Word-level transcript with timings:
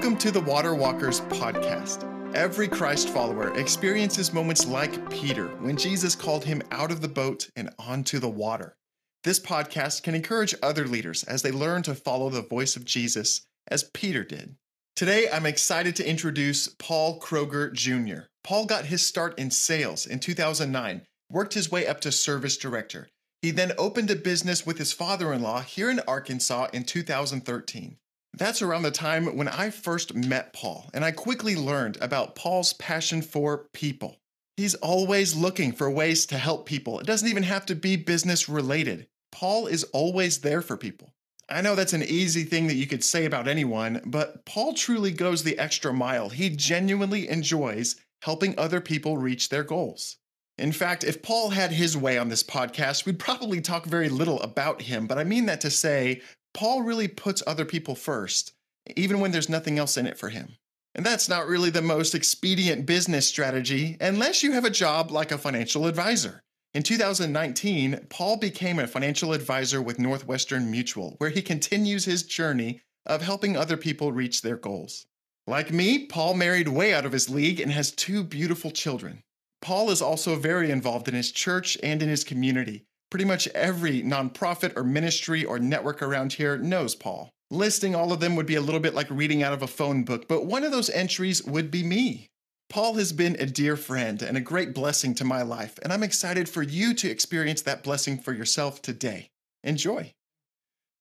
Welcome 0.00 0.16
to 0.20 0.30
the 0.30 0.40
Water 0.40 0.74
Walkers 0.74 1.20
podcast. 1.20 2.04
Every 2.34 2.68
Christ 2.68 3.10
follower 3.10 3.54
experiences 3.58 4.32
moments 4.32 4.66
like 4.66 5.10
Peter 5.10 5.48
when 5.58 5.76
Jesus 5.76 6.14
called 6.14 6.42
him 6.42 6.62
out 6.70 6.90
of 6.90 7.02
the 7.02 7.08
boat 7.08 7.50
and 7.54 7.68
onto 7.78 8.18
the 8.18 8.26
water. 8.26 8.78
This 9.24 9.38
podcast 9.38 10.02
can 10.02 10.14
encourage 10.14 10.54
other 10.62 10.86
leaders 10.86 11.22
as 11.24 11.42
they 11.42 11.50
learn 11.50 11.82
to 11.82 11.94
follow 11.94 12.30
the 12.30 12.40
voice 12.40 12.76
of 12.76 12.86
Jesus 12.86 13.42
as 13.68 13.90
Peter 13.92 14.24
did. 14.24 14.56
Today, 14.96 15.28
I'm 15.30 15.44
excited 15.44 15.94
to 15.96 16.08
introduce 16.08 16.68
Paul 16.78 17.20
Kroger 17.20 17.70
Jr. 17.70 18.22
Paul 18.42 18.64
got 18.64 18.86
his 18.86 19.04
start 19.04 19.38
in 19.38 19.50
sales 19.50 20.06
in 20.06 20.18
2009, 20.18 21.02
worked 21.28 21.52
his 21.52 21.70
way 21.70 21.86
up 21.86 22.00
to 22.00 22.10
service 22.10 22.56
director. 22.56 23.10
He 23.42 23.50
then 23.50 23.72
opened 23.76 24.10
a 24.10 24.16
business 24.16 24.64
with 24.64 24.78
his 24.78 24.94
father 24.94 25.30
in 25.34 25.42
law 25.42 25.60
here 25.60 25.90
in 25.90 26.00
Arkansas 26.08 26.68
in 26.72 26.84
2013. 26.84 27.98
That's 28.34 28.62
around 28.62 28.82
the 28.82 28.90
time 28.90 29.36
when 29.36 29.48
I 29.48 29.70
first 29.70 30.14
met 30.14 30.52
Paul, 30.52 30.88
and 30.94 31.04
I 31.04 31.10
quickly 31.10 31.56
learned 31.56 31.98
about 32.00 32.34
Paul's 32.34 32.72
passion 32.74 33.22
for 33.22 33.68
people. 33.72 34.20
He's 34.56 34.74
always 34.76 35.34
looking 35.34 35.72
for 35.72 35.90
ways 35.90 36.26
to 36.26 36.38
help 36.38 36.66
people. 36.66 37.00
It 37.00 37.06
doesn't 37.06 37.28
even 37.28 37.42
have 37.42 37.66
to 37.66 37.74
be 37.74 37.96
business 37.96 38.48
related. 38.48 39.08
Paul 39.32 39.66
is 39.66 39.84
always 39.84 40.38
there 40.38 40.62
for 40.62 40.76
people. 40.76 41.12
I 41.48 41.62
know 41.62 41.74
that's 41.74 41.92
an 41.92 42.02
easy 42.02 42.44
thing 42.44 42.68
that 42.68 42.76
you 42.76 42.86
could 42.86 43.02
say 43.02 43.24
about 43.24 43.48
anyone, 43.48 44.00
but 44.06 44.44
Paul 44.44 44.74
truly 44.74 45.10
goes 45.10 45.42
the 45.42 45.58
extra 45.58 45.92
mile. 45.92 46.28
He 46.28 46.50
genuinely 46.50 47.28
enjoys 47.28 47.96
helping 48.22 48.56
other 48.56 48.80
people 48.80 49.18
reach 49.18 49.48
their 49.48 49.64
goals. 49.64 50.18
In 50.58 50.72
fact, 50.72 51.04
if 51.04 51.22
Paul 51.22 51.50
had 51.50 51.72
his 51.72 51.96
way 51.96 52.18
on 52.18 52.28
this 52.28 52.42
podcast, 52.42 53.06
we'd 53.06 53.18
probably 53.18 53.60
talk 53.60 53.86
very 53.86 54.10
little 54.10 54.40
about 54.42 54.82
him, 54.82 55.06
but 55.06 55.18
I 55.18 55.24
mean 55.24 55.46
that 55.46 55.62
to 55.62 55.70
say 55.70 56.20
Paul 56.54 56.82
really 56.82 57.08
puts 57.08 57.42
other 57.46 57.64
people 57.64 57.94
first, 57.94 58.52
even 58.96 59.20
when 59.20 59.30
there's 59.30 59.48
nothing 59.48 59.78
else 59.78 59.96
in 59.96 60.06
it 60.06 60.18
for 60.18 60.28
him. 60.28 60.56
And 60.94 61.06
that's 61.06 61.28
not 61.28 61.46
really 61.46 61.70
the 61.70 61.82
most 61.82 62.14
expedient 62.14 62.86
business 62.86 63.26
strategy 63.26 63.96
unless 64.00 64.42
you 64.42 64.52
have 64.52 64.64
a 64.64 64.70
job 64.70 65.10
like 65.10 65.30
a 65.30 65.38
financial 65.38 65.86
advisor. 65.86 66.42
In 66.74 66.82
2019, 66.82 68.06
Paul 68.10 68.36
became 68.36 68.78
a 68.78 68.86
financial 68.86 69.32
advisor 69.32 69.82
with 69.82 69.98
Northwestern 69.98 70.70
Mutual, 70.70 71.16
where 71.18 71.30
he 71.30 71.42
continues 71.42 72.04
his 72.04 72.22
journey 72.22 72.80
of 73.06 73.22
helping 73.22 73.56
other 73.56 73.76
people 73.76 74.12
reach 74.12 74.42
their 74.42 74.56
goals. 74.56 75.06
Like 75.46 75.72
me, 75.72 76.06
Paul 76.06 76.34
married 76.34 76.68
way 76.68 76.94
out 76.94 77.06
of 77.06 77.12
his 77.12 77.28
league 77.28 77.60
and 77.60 77.72
has 77.72 77.90
two 77.90 78.22
beautiful 78.22 78.70
children. 78.70 79.22
Paul 79.62 79.90
is 79.90 80.00
also 80.00 80.36
very 80.36 80.70
involved 80.70 81.08
in 81.08 81.14
his 81.14 81.32
church 81.32 81.76
and 81.82 82.02
in 82.02 82.08
his 82.08 82.24
community, 82.24 82.86
Pretty 83.10 83.24
much 83.24 83.48
every 83.48 84.02
nonprofit 84.02 84.76
or 84.76 84.84
ministry 84.84 85.44
or 85.44 85.58
network 85.58 86.00
around 86.00 86.34
here 86.34 86.56
knows 86.56 86.94
Paul. 86.94 87.30
Listing 87.50 87.96
all 87.96 88.12
of 88.12 88.20
them 88.20 88.36
would 88.36 88.46
be 88.46 88.54
a 88.54 88.60
little 88.60 88.78
bit 88.78 88.94
like 88.94 89.10
reading 89.10 89.42
out 89.42 89.52
of 89.52 89.62
a 89.62 89.66
phone 89.66 90.04
book, 90.04 90.28
but 90.28 90.46
one 90.46 90.62
of 90.62 90.70
those 90.70 90.88
entries 90.90 91.42
would 91.42 91.72
be 91.72 91.82
me. 91.82 92.28
Paul 92.68 92.94
has 92.94 93.12
been 93.12 93.34
a 93.40 93.46
dear 93.46 93.76
friend 93.76 94.22
and 94.22 94.36
a 94.36 94.40
great 94.40 94.72
blessing 94.72 95.16
to 95.16 95.24
my 95.24 95.42
life, 95.42 95.76
and 95.82 95.92
I'm 95.92 96.04
excited 96.04 96.48
for 96.48 96.62
you 96.62 96.94
to 96.94 97.10
experience 97.10 97.62
that 97.62 97.82
blessing 97.82 98.16
for 98.16 98.32
yourself 98.32 98.80
today. 98.80 99.26
Enjoy. 99.64 100.12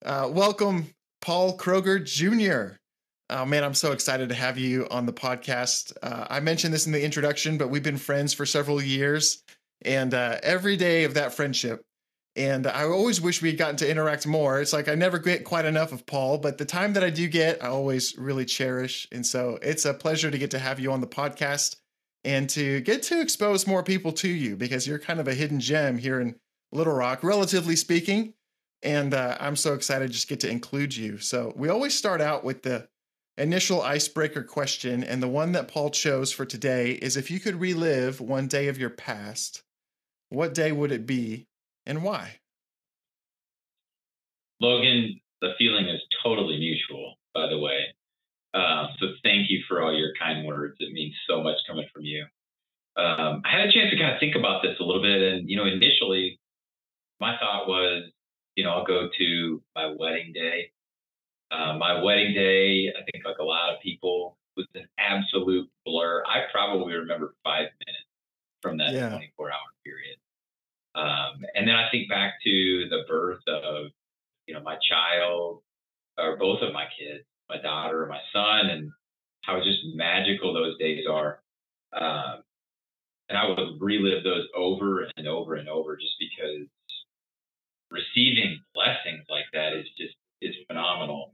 Uh, 0.03 0.29
welcome, 0.31 0.87
Paul 1.21 1.55
Kroger 1.55 2.03
Jr. 2.03 2.77
Oh 3.29 3.45
man, 3.45 3.63
I'm 3.63 3.75
so 3.75 3.91
excited 3.91 4.29
to 4.29 4.35
have 4.35 4.57
you 4.57 4.87
on 4.89 5.05
the 5.05 5.13
podcast. 5.13 5.93
Uh, 6.01 6.25
I 6.27 6.39
mentioned 6.39 6.73
this 6.73 6.87
in 6.87 6.91
the 6.91 7.05
introduction, 7.05 7.59
but 7.59 7.69
we've 7.69 7.83
been 7.83 7.97
friends 7.97 8.33
for 8.33 8.47
several 8.47 8.81
years. 8.81 9.43
And 9.83 10.15
uh, 10.15 10.39
every 10.41 10.75
day 10.75 11.03
of 11.03 11.13
that 11.13 11.33
friendship 11.33 11.83
and 12.39 12.67
I 12.67 12.83
always 12.83 13.19
wish 13.19 13.41
we 13.41 13.49
had 13.49 13.57
gotten 13.57 13.75
to 13.75 13.91
interact 13.91 14.25
more. 14.25 14.61
It's 14.61 14.71
like 14.71 14.87
I 14.87 14.95
never 14.95 15.19
get 15.19 15.43
quite 15.43 15.65
enough 15.65 15.91
of 15.91 16.05
Paul, 16.05 16.37
but 16.37 16.57
the 16.57 16.63
time 16.63 16.93
that 16.93 17.03
I 17.03 17.09
do 17.09 17.27
get, 17.27 17.61
I 17.61 17.67
always 17.67 18.17
really 18.17 18.45
cherish. 18.45 19.09
And 19.11 19.25
so 19.25 19.59
it's 19.61 19.83
a 19.83 19.93
pleasure 19.93 20.31
to 20.31 20.37
get 20.37 20.51
to 20.51 20.59
have 20.59 20.79
you 20.79 20.93
on 20.93 21.01
the 21.01 21.07
podcast 21.07 21.75
and 22.23 22.49
to 22.51 22.79
get 22.79 23.03
to 23.03 23.19
expose 23.19 23.67
more 23.67 23.83
people 23.83 24.13
to 24.13 24.29
you 24.29 24.55
because 24.55 24.87
you're 24.87 24.99
kind 24.99 25.19
of 25.19 25.27
a 25.27 25.33
hidden 25.33 25.59
gem 25.59 25.97
here 25.97 26.21
in 26.21 26.37
Little 26.71 26.93
Rock, 26.93 27.25
relatively 27.25 27.75
speaking. 27.75 28.33
And 28.83 29.13
uh, 29.13 29.35
I'm 29.37 29.57
so 29.57 29.73
excited 29.73 30.07
to 30.07 30.13
just 30.13 30.29
get 30.29 30.39
to 30.39 30.49
include 30.49 30.95
you. 30.95 31.17
So 31.17 31.51
we 31.57 31.67
always 31.67 31.93
start 31.93 32.21
out 32.21 32.45
with 32.45 32.63
the 32.63 32.87
initial 33.37 33.81
icebreaker 33.81 34.43
question. 34.43 35.03
And 35.03 35.21
the 35.21 35.27
one 35.27 35.51
that 35.51 35.67
Paul 35.67 35.89
chose 35.89 36.31
for 36.31 36.45
today 36.45 36.91
is 36.91 37.17
if 37.17 37.29
you 37.29 37.41
could 37.41 37.59
relive 37.59 38.21
one 38.21 38.47
day 38.47 38.69
of 38.69 38.77
your 38.77 38.91
past, 38.91 39.61
what 40.29 40.53
day 40.53 40.71
would 40.71 40.93
it 40.93 41.05
be 41.05 41.48
and 41.89 42.03
why? 42.03 42.35
Logan, 44.61 45.19
the 45.41 45.53
feeling 45.57 45.89
is 45.89 45.99
totally 46.23 46.59
mutual, 46.59 47.15
by 47.33 47.47
the 47.47 47.57
way. 47.57 47.79
Uh, 48.53 48.87
so 48.99 49.07
thank 49.23 49.49
you 49.49 49.63
for 49.67 49.81
all 49.81 49.97
your 49.97 50.11
kind 50.19 50.45
words. 50.45 50.75
It 50.79 50.93
means 50.93 51.15
so 51.27 51.41
much 51.41 51.55
coming 51.67 51.87
from 51.91 52.03
you. 52.03 52.25
Um, 52.95 53.41
I 53.43 53.57
had 53.57 53.69
a 53.69 53.71
chance 53.71 53.89
to 53.91 53.97
kind 53.97 54.13
of 54.13 54.19
think 54.19 54.35
about 54.35 54.61
this 54.61 54.75
a 54.79 54.83
little 54.83 55.01
bit, 55.01 55.21
and 55.21 55.49
you 55.49 55.57
know, 55.57 55.65
initially, 55.65 56.39
my 57.19 57.35
thought 57.39 57.67
was, 57.67 58.03
you 58.55 58.63
know, 58.63 58.71
I'll 58.71 58.85
go 58.85 59.09
to 59.17 59.63
my 59.75 59.93
wedding 59.97 60.31
day. 60.33 60.71
Uh, 61.51 61.77
my 61.77 62.03
wedding 62.03 62.33
day, 62.33 62.93
I 62.95 63.01
think, 63.09 63.25
like 63.25 63.39
a 63.39 63.43
lot 63.43 63.73
of 63.73 63.81
people, 63.81 64.37
was 64.55 64.67
an 64.75 64.87
absolute 64.99 65.67
blur. 65.85 66.23
I 66.27 66.41
probably 66.51 66.93
remember 66.93 67.33
five 67.43 67.69
minutes 67.79 68.05
from 68.61 68.77
that 68.77 68.93
yeah. 68.93 69.09
24 69.09 69.51
hour 69.51 69.57
period. 69.83 70.17
Um, 70.99 71.45
and 71.55 71.67
then 71.67 71.75
I 71.75 71.89
think 71.91 72.09
back 72.09 72.33
to 72.43 72.87
the 72.89 73.03
birth 73.07 73.41
of, 73.47 73.87
you 74.47 74.53
know, 74.53 74.61
my 74.61 74.75
child 74.89 75.61
or 76.17 76.35
both 76.37 76.61
of 76.61 76.73
my 76.73 76.85
kids, 76.99 77.23
my 77.47 77.61
daughter 77.61 78.03
and 78.03 78.09
my 78.09 78.19
son, 78.33 78.69
and 78.69 78.91
how 79.43 79.59
just 79.59 79.79
magical 79.95 80.53
those 80.53 80.77
days 80.77 81.05
are. 81.09 81.41
Um, 81.93 82.43
and 83.29 83.37
I 83.37 83.47
would 83.47 83.79
relive 83.79 84.23
those 84.23 84.45
over 84.55 85.07
and 85.15 85.27
over 85.27 85.55
and 85.55 85.69
over 85.69 85.95
just 85.95 86.15
because 86.19 86.67
receiving 87.91 88.59
blessings 88.73 89.25
like 89.29 89.45
that 89.53 89.73
is 89.73 89.85
just 89.97 90.15
is 90.41 90.55
phenomenal. 90.67 91.31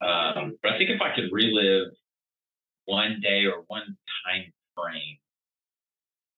Um, 0.00 0.56
but 0.62 0.72
I 0.72 0.78
think 0.78 0.90
if 0.90 1.00
I 1.00 1.14
could 1.14 1.30
relive 1.32 1.88
one 2.86 3.20
day 3.22 3.44
or 3.46 3.64
one 3.68 3.96
time 4.26 4.52
frame 4.76 5.16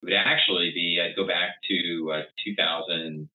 would 0.06 0.14
actually 0.14 0.70
be 0.72 1.00
I'd 1.02 1.16
go 1.16 1.26
back 1.26 1.56
to 1.68 2.12
uh, 2.14 2.22
2018, 2.44 3.28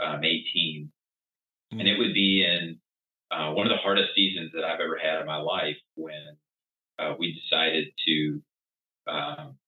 mm-hmm. 0.00 1.78
and 1.78 1.88
it 1.88 1.98
would 1.98 2.14
be 2.14 2.44
in 2.44 2.78
uh, 3.30 3.52
one 3.52 3.66
of 3.66 3.70
the 3.70 3.76
hardest 3.76 4.14
seasons 4.16 4.52
that 4.54 4.64
I've 4.64 4.80
ever 4.80 4.96
had 4.96 5.20
in 5.20 5.26
my 5.26 5.36
life 5.36 5.76
when 5.96 6.38
uh, 6.98 7.12
we 7.18 7.38
decided 7.38 7.88
to 8.06 8.42
um, 9.06 9.58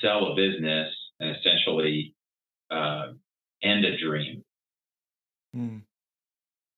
sell 0.00 0.32
a 0.32 0.36
business 0.36 0.94
and 1.18 1.36
essentially 1.36 2.14
um, 2.70 3.18
end 3.62 3.84
a 3.84 3.98
dream. 3.98 4.44
Mm. 5.56 5.82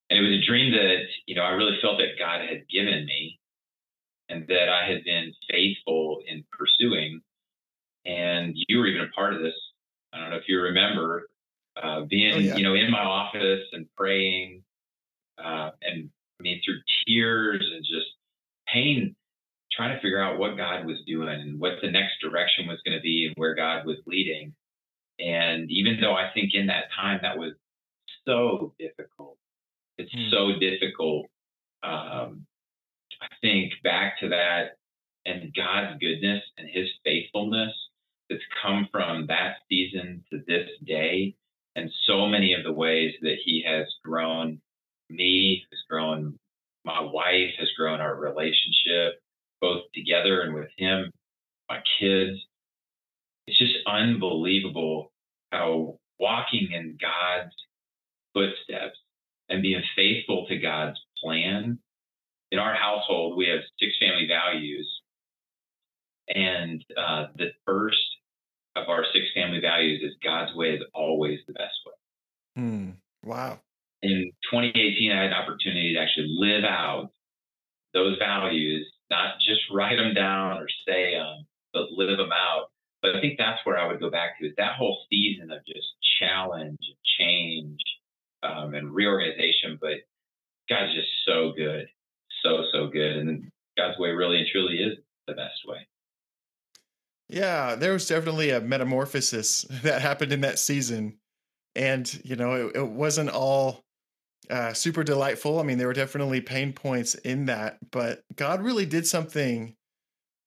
And 0.09 0.19
it 0.19 0.23
was 0.23 0.39
a 0.43 0.47
dream 0.47 0.73
that 0.73 1.05
you 1.27 1.35
know 1.35 1.43
I 1.43 1.51
really 1.51 1.79
felt 1.83 1.99
that 1.99 2.19
God 2.19 2.41
had 2.49 2.67
given 2.71 3.05
me, 3.05 3.39
and 4.31 4.49
that 4.49 4.71
I 4.71 4.91
had 4.91 5.05
been 5.05 5.35
faithful 5.51 6.23
in 6.27 6.45
pursuing 6.51 7.21
and 8.05 8.55
you 8.55 8.79
were 8.79 8.87
even 8.87 9.03
a 9.03 9.09
part 9.09 9.35
of 9.35 9.43
this. 9.43 9.55
I 10.13 10.21
don't 10.21 10.31
know 10.31 10.37
if 10.37 10.49
you 10.49 10.61
remember 10.61 11.29
uh, 11.81 12.03
being, 12.03 12.35
oh, 12.35 12.39
yeah. 12.39 12.57
you 12.57 12.65
know, 12.65 12.75
in 12.75 12.91
my 12.91 13.01
office 13.01 13.65
and 13.73 13.87
praying, 13.97 14.63
uh, 15.39 15.71
and 15.83 16.11
I 16.39 16.43
mean 16.43 16.61
through 16.65 16.81
tears 17.07 17.67
and 17.75 17.85
just 17.85 18.07
pain, 18.73 19.15
trying 19.73 19.97
to 19.97 20.03
figure 20.03 20.23
out 20.23 20.39
what 20.39 20.57
God 20.57 20.85
was 20.85 20.99
doing 21.07 21.29
and 21.29 21.61
what 21.61 21.75
the 21.81 21.91
next 21.91 22.21
direction 22.23 22.67
was 22.67 22.81
going 22.85 22.97
to 22.97 23.03
be 23.03 23.27
and 23.27 23.35
where 23.37 23.55
God 23.55 23.87
was 23.87 23.97
leading. 24.07 24.55
And 25.19 25.71
even 25.71 25.99
though 26.01 26.15
I 26.15 26.31
think 26.35 26.51
in 26.55 26.67
that 26.67 26.85
time 26.95 27.21
that 27.23 27.39
was 27.39 27.53
so 28.27 28.75
difficult, 28.79 29.39
it's 29.99 30.13
hmm. 30.13 30.31
so 30.31 30.59
difficult. 30.59 31.27
Um, 31.83 32.47
I 33.21 33.29
think 33.41 33.73
back 33.83 34.19
to 34.21 34.29
that 34.31 34.77
and 35.25 35.55
God's 35.55 35.99
goodness 36.01 36.43
and 36.59 36.69
His 36.69 36.89
faithfulness 37.05 37.73
that's 38.33 38.63
come 38.63 38.89
from 38.91 39.27
that 39.27 39.57
season 39.69 40.25
to 40.31 40.39
this 40.47 40.69
day, 40.85 41.37
and 41.77 41.91
so 42.07 42.27
many 42.27 42.55
of 42.55 42.65
the 42.65 42.73
ways 42.73 43.13
that 43.21 43.37
he 43.45 43.63
has 43.67 43.87
grown 44.03 44.61
me, 45.11 45.65
has 45.71 45.81
grown 45.89 46.39
my 46.85 47.01
wife, 47.01 47.51
has 47.59 47.69
grown 47.77 48.01
our 48.01 48.17
relationship, 48.17 49.21
both 49.61 49.83
together 49.95 50.41
and 50.41 50.55
with 50.55 50.71
him, 50.77 51.13
my 51.69 51.79
kids. 52.01 52.39
It's 53.47 53.59
just 53.59 53.75
unbelievable 53.87 55.13
how 55.51 55.99
walking 56.19 56.71
in 56.73 56.99
God's 57.01 57.55
footsteps 58.35 58.99
and 59.49 59.63
being 59.63 59.83
faithful 59.95 60.47
to 60.49 60.59
God's 60.59 60.99
plan. 61.23 61.79
In 62.51 62.59
our 62.59 62.75
household, 62.75 63.37
we 63.37 63.49
have 63.49 63.61
six 63.79 63.93
family 64.01 64.27
values. 64.29 64.89
And 66.29 66.85
uh, 66.97 67.27
the 67.37 67.51
first 67.67 68.12
of 68.77 68.89
our 68.89 69.05
six 69.13 69.27
family 69.35 69.61
values 69.61 70.03
is 70.03 70.15
God's 70.23 70.55
way 70.55 70.75
is 70.75 70.83
always 70.95 71.41
the 71.47 71.53
best 71.53 71.77
way. 71.87 72.63
Mm, 72.63 72.95
wow. 73.25 73.59
In 74.03 74.31
2018, 74.51 75.13
I 75.13 75.17
had 75.17 75.27
an 75.27 75.33
opportunity 75.33 75.95
to 75.95 76.01
actually 76.01 76.35
live 76.39 76.65
out 76.65 77.11
those 77.93 78.19
values 78.19 78.87
not 79.13 79.39
just 79.39 79.61
write 79.71 79.97
them 79.97 80.15
down 80.15 80.57
or 80.57 80.67
say 80.89 81.15
them, 81.15 81.47
but 81.75 81.93
live 81.93 82.17
them 82.17 82.33
out. 82.33 82.71
But 83.03 83.15
I 83.15 83.21
think 83.21 83.37
that's 83.39 83.61
where 83.65 83.79
I 83.79 83.87
would 83.87 84.01
go 84.01 84.11
back 84.11 84.39
to 84.39 84.47
is 84.47 84.55
that 84.57 84.77
whole 84.77 84.99
season 85.11 85.51
of 85.51 85.65
just 85.67 85.87
challenge, 86.19 86.79
change, 87.19 87.81
um, 88.43 88.75
and 88.75 88.95
reorganization. 88.95 89.79
But 89.81 90.01
God's 90.69 90.95
just 90.95 91.09
so 91.27 91.53
good, 91.55 91.87
so 92.43 92.65
so 92.73 92.89
good, 92.89 93.17
and 93.17 93.51
God's 93.77 93.99
way 93.99 94.11
really 94.11 94.39
and 94.39 94.49
truly 94.51 94.77
is 94.77 94.99
the 95.27 95.35
best 95.35 95.61
way. 95.67 95.87
Yeah, 97.33 97.77
there 97.77 97.95
was 97.95 98.07
definitely 98.07 98.51
a 98.51 98.61
metamorphosis 98.61 99.63
that 99.83 100.03
happened 100.03 100.33
in 100.33 100.43
that 100.43 100.59
season. 100.59 101.19
And, 101.75 102.21
you 102.25 102.37
know, 102.37 102.53
it, 102.69 102.77
it 102.77 102.89
wasn't 102.89 103.31
all 103.31 103.81
uh, 104.51 104.75
super 104.75 105.03
delightful. 105.03 105.59
I 105.59 105.63
mean, 105.63 105.79
there 105.79 105.87
were 105.87 105.95
definitely 105.95 106.43
pain 106.43 106.75
points 106.75 107.15
in 107.15 107.47
that, 107.47 107.79
but 107.91 108.23
God 108.37 108.63
really 108.63 108.85
did 108.85 109.07
something 109.07 109.75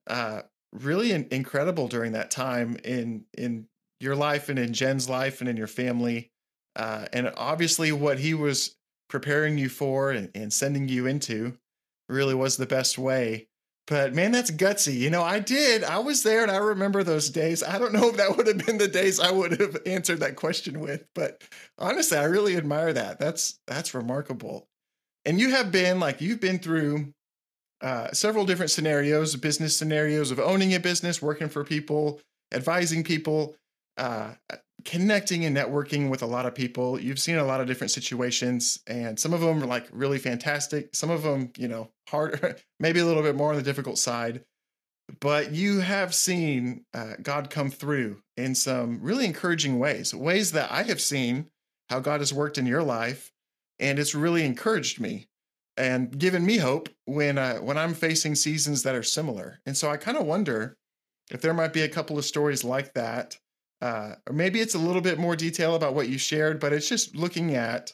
uh, 0.07 0.43
really 0.71 1.11
in- 1.11 1.27
incredible 1.31 1.87
during 1.87 2.11
that 2.11 2.29
time 2.29 2.77
in 2.83 3.25
in 3.35 3.67
your 3.99 4.15
life 4.15 4.49
and 4.49 4.59
in 4.59 4.73
Jen's 4.73 5.09
life 5.09 5.39
and 5.39 5.49
in 5.49 5.57
your 5.57 5.65
family. 5.67 6.29
Uh, 6.75 7.07
and 7.11 7.31
obviously, 7.35 7.91
what 7.91 8.19
He 8.19 8.35
was 8.35 8.75
preparing 9.09 9.57
you 9.57 9.69
for 9.69 10.11
and, 10.11 10.29
and 10.35 10.53
sending 10.53 10.87
you 10.87 11.07
into 11.07 11.57
really 12.07 12.35
was 12.35 12.57
the 12.57 12.67
best 12.67 12.99
way 12.99 13.47
but 13.87 14.15
man, 14.15 14.31
that's 14.31 14.51
gutsy. 14.51 14.97
You 14.97 15.09
know, 15.09 15.21
I 15.21 15.39
did. 15.39 15.83
I 15.83 15.99
was 15.99 16.23
there 16.23 16.41
and 16.41 16.51
I 16.51 16.57
remember 16.57 17.03
those 17.03 17.29
days. 17.29 17.61
I 17.61 17.77
don't 17.77 17.93
know 17.93 18.09
if 18.09 18.17
that 18.17 18.35
would 18.35 18.47
have 18.47 18.65
been 18.65 18.77
the 18.77 18.87
days 18.87 19.19
I 19.19 19.31
would 19.31 19.59
have 19.59 19.77
answered 19.85 20.21
that 20.21 20.35
question 20.35 20.79
with, 20.79 21.05
but 21.13 21.43
honestly, 21.77 22.17
I 22.17 22.23
really 22.23 22.57
admire 22.57 22.93
that. 22.93 23.19
That's 23.19 23.59
that's 23.67 23.93
remarkable. 23.93 24.67
And 25.23 25.39
you 25.39 25.51
have 25.51 25.71
been 25.71 25.99
like 25.99 26.21
you've 26.21 26.39
been 26.39 26.59
through 26.59 27.13
uh, 27.81 28.11
several 28.11 28.45
different 28.45 28.71
scenarios, 28.71 29.35
business 29.35 29.77
scenarios 29.77 30.31
of 30.31 30.39
owning 30.39 30.73
a 30.73 30.79
business, 30.79 31.21
working 31.21 31.49
for 31.49 31.63
people, 31.63 32.19
advising 32.51 33.03
people, 33.03 33.55
uh, 33.97 34.31
connecting 34.85 35.43
and 35.45 35.57
networking 35.57 36.09
with 36.09 36.21
a 36.21 36.27
lot 36.27 36.45
of 36.45 36.55
people. 36.55 36.99
You've 36.99 37.19
seen 37.19 37.37
a 37.37 37.43
lot 37.43 37.59
of 37.59 37.67
different 37.67 37.91
situations, 37.91 38.79
and 38.87 39.19
some 39.19 39.33
of 39.33 39.41
them 39.41 39.61
are 39.63 39.67
like 39.67 39.87
really 39.91 40.19
fantastic. 40.19 40.95
Some 40.95 41.09
of 41.09 41.23
them, 41.23 41.51
you 41.57 41.67
know, 41.67 41.89
hard, 42.07 42.61
maybe 42.79 42.99
a 42.99 43.05
little 43.05 43.23
bit 43.23 43.35
more 43.35 43.49
on 43.49 43.55
the 43.55 43.63
difficult 43.63 43.97
side. 43.97 44.45
But 45.19 45.51
you 45.51 45.81
have 45.81 46.15
seen 46.15 46.85
uh, 46.93 47.13
God 47.21 47.49
come 47.49 47.69
through 47.69 48.21
in 48.37 48.55
some 48.55 48.99
really 49.01 49.25
encouraging 49.25 49.77
ways, 49.77 50.15
ways 50.15 50.51
that 50.53 50.71
I 50.71 50.83
have 50.83 51.01
seen 51.01 51.49
how 51.89 51.99
God 51.99 52.21
has 52.21 52.33
worked 52.33 52.57
in 52.57 52.65
your 52.65 52.83
life, 52.83 53.31
and 53.79 53.99
it's 53.99 54.15
really 54.15 54.45
encouraged 54.45 54.99
me 54.99 55.27
and 55.77 56.17
given 56.17 56.45
me 56.45 56.57
hope 56.57 56.89
when 57.05 57.37
uh, 57.37 57.57
when 57.57 57.77
I'm 57.77 57.93
facing 57.93 58.35
seasons 58.35 58.83
that 58.83 58.95
are 58.95 59.03
similar. 59.03 59.59
And 59.65 59.75
so 59.75 59.89
I 59.89 59.97
kind 59.97 60.17
of 60.17 60.25
wonder 60.25 60.77
if 61.31 61.41
there 61.41 61.53
might 61.53 61.73
be 61.73 61.81
a 61.81 61.89
couple 61.89 62.17
of 62.17 62.25
stories 62.25 62.63
like 62.63 62.93
that 62.93 63.37
uh, 63.81 64.15
or 64.27 64.33
maybe 64.33 64.59
it's 64.59 64.75
a 64.75 64.79
little 64.79 65.01
bit 65.01 65.19
more 65.19 65.35
detail 65.35 65.75
about 65.75 65.93
what 65.93 66.09
you 66.09 66.17
shared, 66.17 66.59
but 66.59 66.73
it's 66.73 66.89
just 66.89 67.15
looking 67.15 67.55
at 67.55 67.93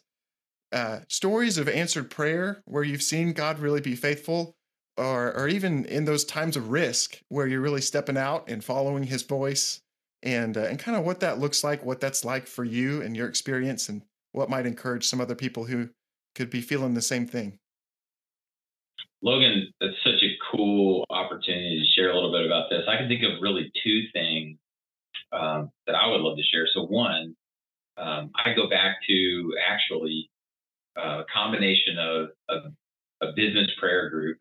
uh, 0.71 0.99
stories 1.09 1.57
of 1.57 1.67
answered 1.67 2.09
prayer 2.09 2.61
where 2.65 2.83
you've 2.83 3.03
seen 3.03 3.33
God 3.33 3.59
really 3.59 3.81
be 3.81 3.95
faithful, 3.95 4.55
or 4.97 5.33
or 5.35 5.47
even 5.47 5.85
in 5.85 6.05
those 6.05 6.23
times 6.23 6.55
of 6.55 6.69
risk 6.69 7.19
where 7.29 7.47
you're 7.47 7.61
really 7.61 7.81
stepping 7.81 8.17
out 8.17 8.49
and 8.49 8.63
following 8.63 9.03
His 9.03 9.23
voice, 9.23 9.81
and 10.23 10.55
uh, 10.55 10.61
and 10.61 10.79
kind 10.79 10.97
of 10.97 11.03
what 11.03 11.19
that 11.21 11.39
looks 11.39 11.63
like, 11.63 11.83
what 11.83 11.99
that's 11.99 12.23
like 12.23 12.47
for 12.47 12.63
you 12.63 13.01
and 13.01 13.17
your 13.17 13.27
experience, 13.27 13.89
and 13.89 14.03
what 14.31 14.49
might 14.49 14.65
encourage 14.65 15.05
some 15.05 15.19
other 15.19 15.35
people 15.35 15.65
who 15.65 15.89
could 16.35 16.49
be 16.49 16.61
feeling 16.61 16.93
the 16.93 17.01
same 17.01 17.27
thing. 17.27 17.57
Logan, 19.23 19.67
that's 19.79 19.93
such 20.03 20.23
a 20.23 20.37
cool 20.51 21.05
opportunity 21.09 21.79
to 21.79 21.85
share 22.01 22.11
a 22.11 22.15
little 22.15 22.31
bit 22.31 22.45
about 22.45 22.69
this. 22.69 22.83
I 22.87 22.97
can 22.97 23.07
think 23.07 23.23
of 23.23 23.41
really 23.41 23.71
two 23.83 24.03
things 24.13 24.57
um, 25.31 25.71
that 25.87 25.95
I 25.95 26.07
would 26.07 26.21
love 26.21 26.37
to 26.37 26.43
share. 26.43 26.67
So 26.73 26.85
one, 26.85 27.35
um, 27.97 28.31
I 28.35 28.53
go 28.53 28.69
back 28.69 28.97
to 29.07 29.53
actually 29.67 30.29
uh, 30.97 31.21
a 31.21 31.25
combination 31.33 31.97
of, 31.97 32.29
of, 32.49 32.71
a 33.21 33.33
business 33.35 33.67
prayer 33.79 34.09
group 34.09 34.39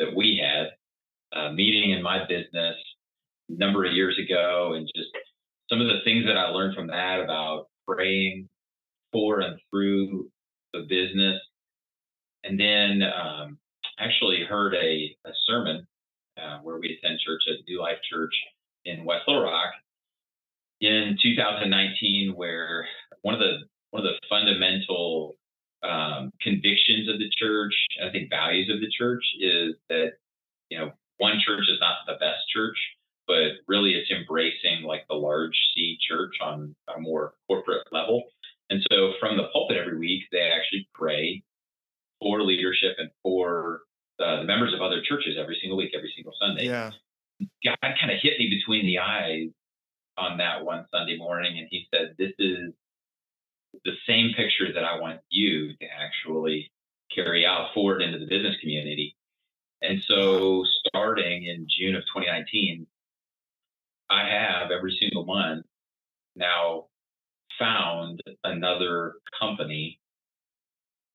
that 0.00 0.08
we 0.12 0.42
had 0.42 0.70
a 1.40 1.52
meeting 1.52 1.92
in 1.92 2.02
my 2.02 2.26
business 2.26 2.74
a 3.48 3.56
number 3.56 3.84
of 3.84 3.92
years 3.92 4.18
ago, 4.18 4.72
and 4.74 4.90
just 4.96 5.10
some 5.70 5.80
of 5.80 5.86
the 5.86 6.00
things 6.04 6.24
that 6.26 6.36
I 6.36 6.48
learned 6.48 6.74
from 6.74 6.88
that 6.88 7.20
about 7.20 7.68
praying 7.86 8.48
for 9.12 9.38
and 9.38 9.60
through 9.70 10.28
the 10.72 10.80
business. 10.88 11.40
And 12.42 12.58
then 12.58 13.02
um, 13.02 13.58
actually 13.98 14.44
heard 14.48 14.74
a, 14.74 15.16
a 15.24 15.30
sermon 15.46 15.86
uh, 16.36 16.58
where 16.62 16.78
we 16.78 16.98
attend 16.98 17.20
church 17.24 17.42
at 17.48 17.64
New 17.68 17.80
Life 17.80 17.98
Church 18.10 18.34
in 18.84 19.04
West 19.04 19.22
Little 19.26 19.42
Rock, 19.42 19.70
in 20.80 21.16
2019 21.20 22.32
where 22.34 22.86
one 23.22 23.34
of 23.34 23.40
the 23.40 23.58
one 23.90 24.04
of 24.04 24.12
the 24.12 24.20
fundamental 24.28 25.36
um, 25.82 26.30
convictions 26.40 27.08
of 27.08 27.18
the 27.18 27.30
church, 27.38 27.74
I 28.04 28.10
think 28.10 28.30
values 28.30 28.70
of 28.72 28.80
the 28.80 28.90
church, 28.90 29.24
is 29.40 29.74
that 29.88 30.12
you 30.70 30.78
know 30.78 30.92
one 31.18 31.38
church 31.44 31.64
is 31.68 31.78
not 31.80 32.06
the 32.06 32.14
best 32.14 32.48
church, 32.54 32.76
but 33.26 33.58
really 33.66 33.92
it's 33.92 34.10
embracing 34.10 34.84
like 34.84 35.06
the 35.08 35.14
large 35.14 35.56
C 35.74 35.98
church 36.06 36.34
on 36.42 36.74
a 36.94 37.00
more 37.00 37.34
corporate 37.46 37.86
level. 37.92 38.24
And 38.70 38.84
so 38.90 39.12
from 39.18 39.36
the 39.36 39.48
pulpit 39.52 39.78
every 39.78 39.98
week, 39.98 40.24
they 40.30 40.40
actually 40.40 40.88
pray 40.94 41.42
for 42.20 42.42
leadership 42.42 42.96
and 42.98 43.10
for 43.22 43.82
uh, 44.20 44.40
the 44.40 44.44
members 44.44 44.74
of 44.74 44.82
other 44.82 45.00
churches 45.02 45.36
every 45.40 45.56
single 45.60 45.78
week, 45.78 45.92
every 45.96 46.12
single 46.14 46.34
Sunday. 46.38 46.66
Yeah. 46.66 46.90
God 47.64 47.78
kind 47.80 48.10
of 48.10 48.18
hit 48.20 48.38
me 48.38 48.50
between 48.50 48.84
the 48.84 48.98
eyes 48.98 49.48
on 50.18 50.38
that 50.38 50.64
one 50.64 50.86
Sunday 50.92 51.16
morning, 51.16 51.58
and 51.58 51.68
he 51.70 51.86
said, 51.92 52.16
"This 52.18 52.32
is 52.38 52.72
the 53.84 53.96
same 54.06 54.34
picture 54.34 54.72
that 54.72 54.84
I 54.84 54.98
want 54.98 55.20
you 55.30 55.76
to 55.76 55.86
actually 55.86 56.70
carry 57.14 57.46
out 57.46 57.72
forward 57.74 58.02
into 58.02 58.18
the 58.18 58.26
business 58.26 58.56
community." 58.60 59.16
And 59.82 60.02
so, 60.08 60.64
starting 60.86 61.46
in 61.46 61.66
June 61.68 61.94
of 61.94 62.02
2019, 62.06 62.86
I 64.10 64.28
have 64.28 64.70
every 64.70 64.96
single 65.00 65.24
month 65.24 65.66
now 66.36 66.86
found 67.58 68.22
another 68.44 69.14
company 69.38 70.00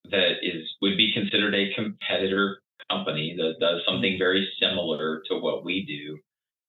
that 0.06 0.44
is 0.44 0.68
would 0.82 0.98
be 0.98 1.14
considered 1.14 1.56
a 1.56 1.74
competitor 1.74 2.62
company 2.90 3.36
that 3.38 3.56
does 3.60 3.82
mm-hmm. 3.82 3.92
something 3.92 4.18
very 4.18 4.48
similar 4.60 5.22
to 5.30 5.40
what 5.40 5.64
we 5.64 5.86
do 5.86 6.20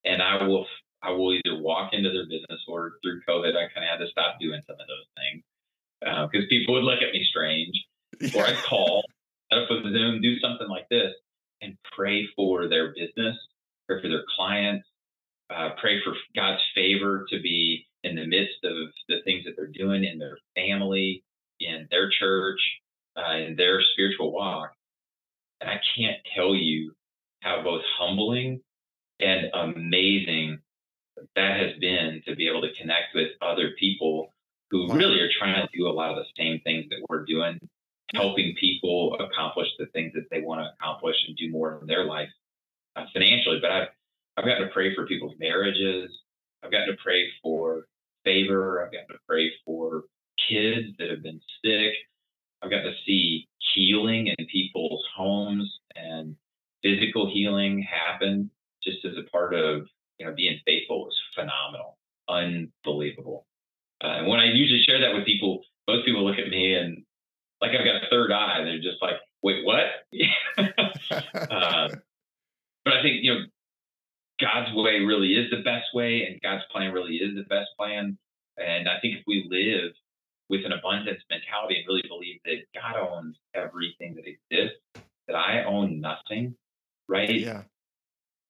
and 0.05 0.23
I 0.23 0.47
will 0.47 0.67
I 1.05 1.11
will 1.11 1.35
either 1.35 1.61
walk 1.61 1.93
into 1.93 2.11
their 2.11 2.25
business 2.25 2.63
or 2.67 2.95
through 3.03 3.21
COVID, 3.29 3.57
I 3.57 3.69
kind 3.73 3.85
of 3.85 3.91
had 3.91 4.05
to 4.05 4.11
stop 4.11 4.41
doing 4.41 4.63
some 4.67 4.77
of 4.81 4.87
those 4.89 5.09
things 5.17 5.43
because 6.01 6.47
uh, 6.47 6.49
people 6.49 6.75
would 6.75 6.85
look 6.85 7.03
at 7.03 7.13
me 7.13 7.25
strange. 7.29 7.75
Yeah. 8.21 8.41
Or 8.41 8.47
I'd 8.47 8.57
call, 8.69 9.05
set 9.53 9.63
up 9.63 9.71
a 9.71 9.83
Zoom, 9.83 10.23
do 10.23 10.39
something 10.39 10.69
like 10.69 10.89
this, 10.89 11.13
and 11.61 11.77
pray 11.97 12.27
for 12.35 12.69
their 12.69 12.95
business, 12.95 13.37
pray 13.87 14.01
for 14.01 14.09
their 14.09 14.25
clients, 14.37 14.87
uh, 15.55 15.71
pray 15.81 16.03
for 16.03 16.15
God's 16.35 16.63
favor 16.75 17.27
to 17.31 17.41
be 17.41 17.87
in 18.03 18.17
the 18.17 18.27
midst 18.27 18.65
of 18.65 18.89
the 19.09 19.17
things 19.25 19.45
that 19.45 19.55
they're 19.57 19.67
doing 19.67 20.05
in 20.05 20.19
their 20.19 20.39
family, 20.55 21.23
in 21.61 21.87
their 21.91 22.11
church, 22.11 22.61
uh, 23.17 23.37
in 23.37 23.57
their 23.57 23.81
spiritual 23.93 24.33
walk. 24.33 24.73
And 25.61 25.71
I 25.71 25.81
can't 25.97 26.19
tell 26.37 26.55
you 26.55 26.93
how 27.41 27.63
both 27.63 27.83
humbling 27.99 28.61
and 29.21 29.47
amazing 29.55 30.59
that 31.37 31.61
has 31.61 31.79
been 31.81 32.23
to 32.27 32.35
be 32.35 32.49
able 32.49 32.63
to 32.63 32.73
connect 32.75 33.15
with 33.15 33.29
other 33.41 33.73
people 33.79 34.33
who 34.71 34.89
wow. 34.89 34.95
really 34.97 35.21
are 35.21 35.31
trying 35.39 35.55
to 35.55 35.69
do 35.77 35.87
a 35.87 35.93
lot 35.93 36.11
of 36.11 36.17
the 36.17 36.25
same 36.37 36.61
things 36.65 36.87
that 36.91 37.05
we're 37.09 37.25
doing, 37.25 37.59
helping 38.15 38.55
people 38.59 39.17
accomplish 39.21 39.69
the 39.79 39.87
things 39.87 40.13
that 40.15 40.27
they 40.31 40.41
want 40.41 40.61
to 40.61 40.71
accomplish 40.79 41.17
and 41.27 41.37
do 41.37 41.51
more 41.51 41.79
in 41.81 41.87
their 41.87 42.05
life 42.05 42.29
uh, 42.97 43.05
financially. 43.13 43.59
But 43.61 43.71
I've 43.71 43.89
I've 44.37 44.45
gotten 44.45 44.67
to 44.67 44.73
pray 44.73 44.95
for 44.95 45.07
people's 45.07 45.35
marriages. 45.39 46.11
I've 46.63 46.73
gotten 46.73 46.89
to 46.89 47.03
pray 47.03 47.25
for 47.43 47.87
favor. 48.25 48.85
I've 48.85 48.93
gotten 48.93 49.09
to 49.09 49.21
pray 49.29 49.53
for 49.65 50.05
kids 50.49 50.89
that 50.99 51.11
have 51.11 51.23
been 51.23 51.41
sick. 51.65 51.93
I've 52.63 52.71
got 52.71 52.83
to 52.83 52.93
see 53.07 53.47
healing 53.75 54.29
in 54.37 54.47
people's 54.47 55.05
homes 55.17 55.71
and 55.95 56.37
physical 56.83 57.31
healing 57.33 57.83
happen 57.83 58.51
just 58.83 59.05
as 59.05 59.13
a 59.17 59.31
part 59.31 59.55
of 59.55 59.87
you 60.19 60.27
know, 60.27 60.35
being 60.35 60.59
faithful 60.67 61.05
was 61.05 61.19
phenomenal, 61.35 61.99
unbelievable. 62.29 63.47
Uh, 64.03 64.19
and 64.19 64.29
when 64.29 64.41
I 64.41 64.47
usually 64.47 64.83
share 64.83 65.01
that 65.01 65.15
with 65.15 65.25
people, 65.25 65.63
most 65.89 66.05
people 66.05 66.25
look 66.25 66.39
at 66.39 66.49
me 66.49 66.75
and 66.75 67.05
like 67.61 67.71
I've 67.71 67.85
got 67.85 68.03
a 68.03 68.11
third 68.11 68.33
eye. 68.33 68.63
They're 68.65 68.79
just 68.79 69.01
like, 69.01 69.17
wait, 69.43 69.65
what? 69.65 69.85
uh, 70.59 71.89
but 72.85 72.95
I 72.95 73.03
think, 73.03 73.23
you 73.23 73.35
know, 73.35 73.41
God's 74.41 74.75
way 74.75 75.01
really 75.01 75.35
is 75.35 75.51
the 75.51 75.63
best 75.63 75.87
way 75.95 76.27
and 76.27 76.41
God's 76.43 76.65
plan 76.73 76.93
really 76.93 77.17
is 77.17 77.35
the 77.35 77.45
best 77.49 77.71
plan. 77.79 78.19
And 78.57 78.89
I 78.89 79.01
think 79.01 79.19
if 79.19 79.25
we 79.27 79.47
live 79.49 79.93
with 80.49 80.65
an 80.65 80.73
abundance 80.73 81.23
mentality 81.31 81.79
and 81.79 81.87
really 81.89 82.05
believe 82.09 82.41
that 82.45 82.65
God 82.75 82.97
owns 82.97 83.37
everything 83.55 84.17
that 84.17 84.27
exists, 84.27 84.81
that 85.27 85.37
I 85.37 85.65
own 85.65 86.01
nothing, 86.01 86.55
right? 87.09 87.41
Yeah. 87.41 87.63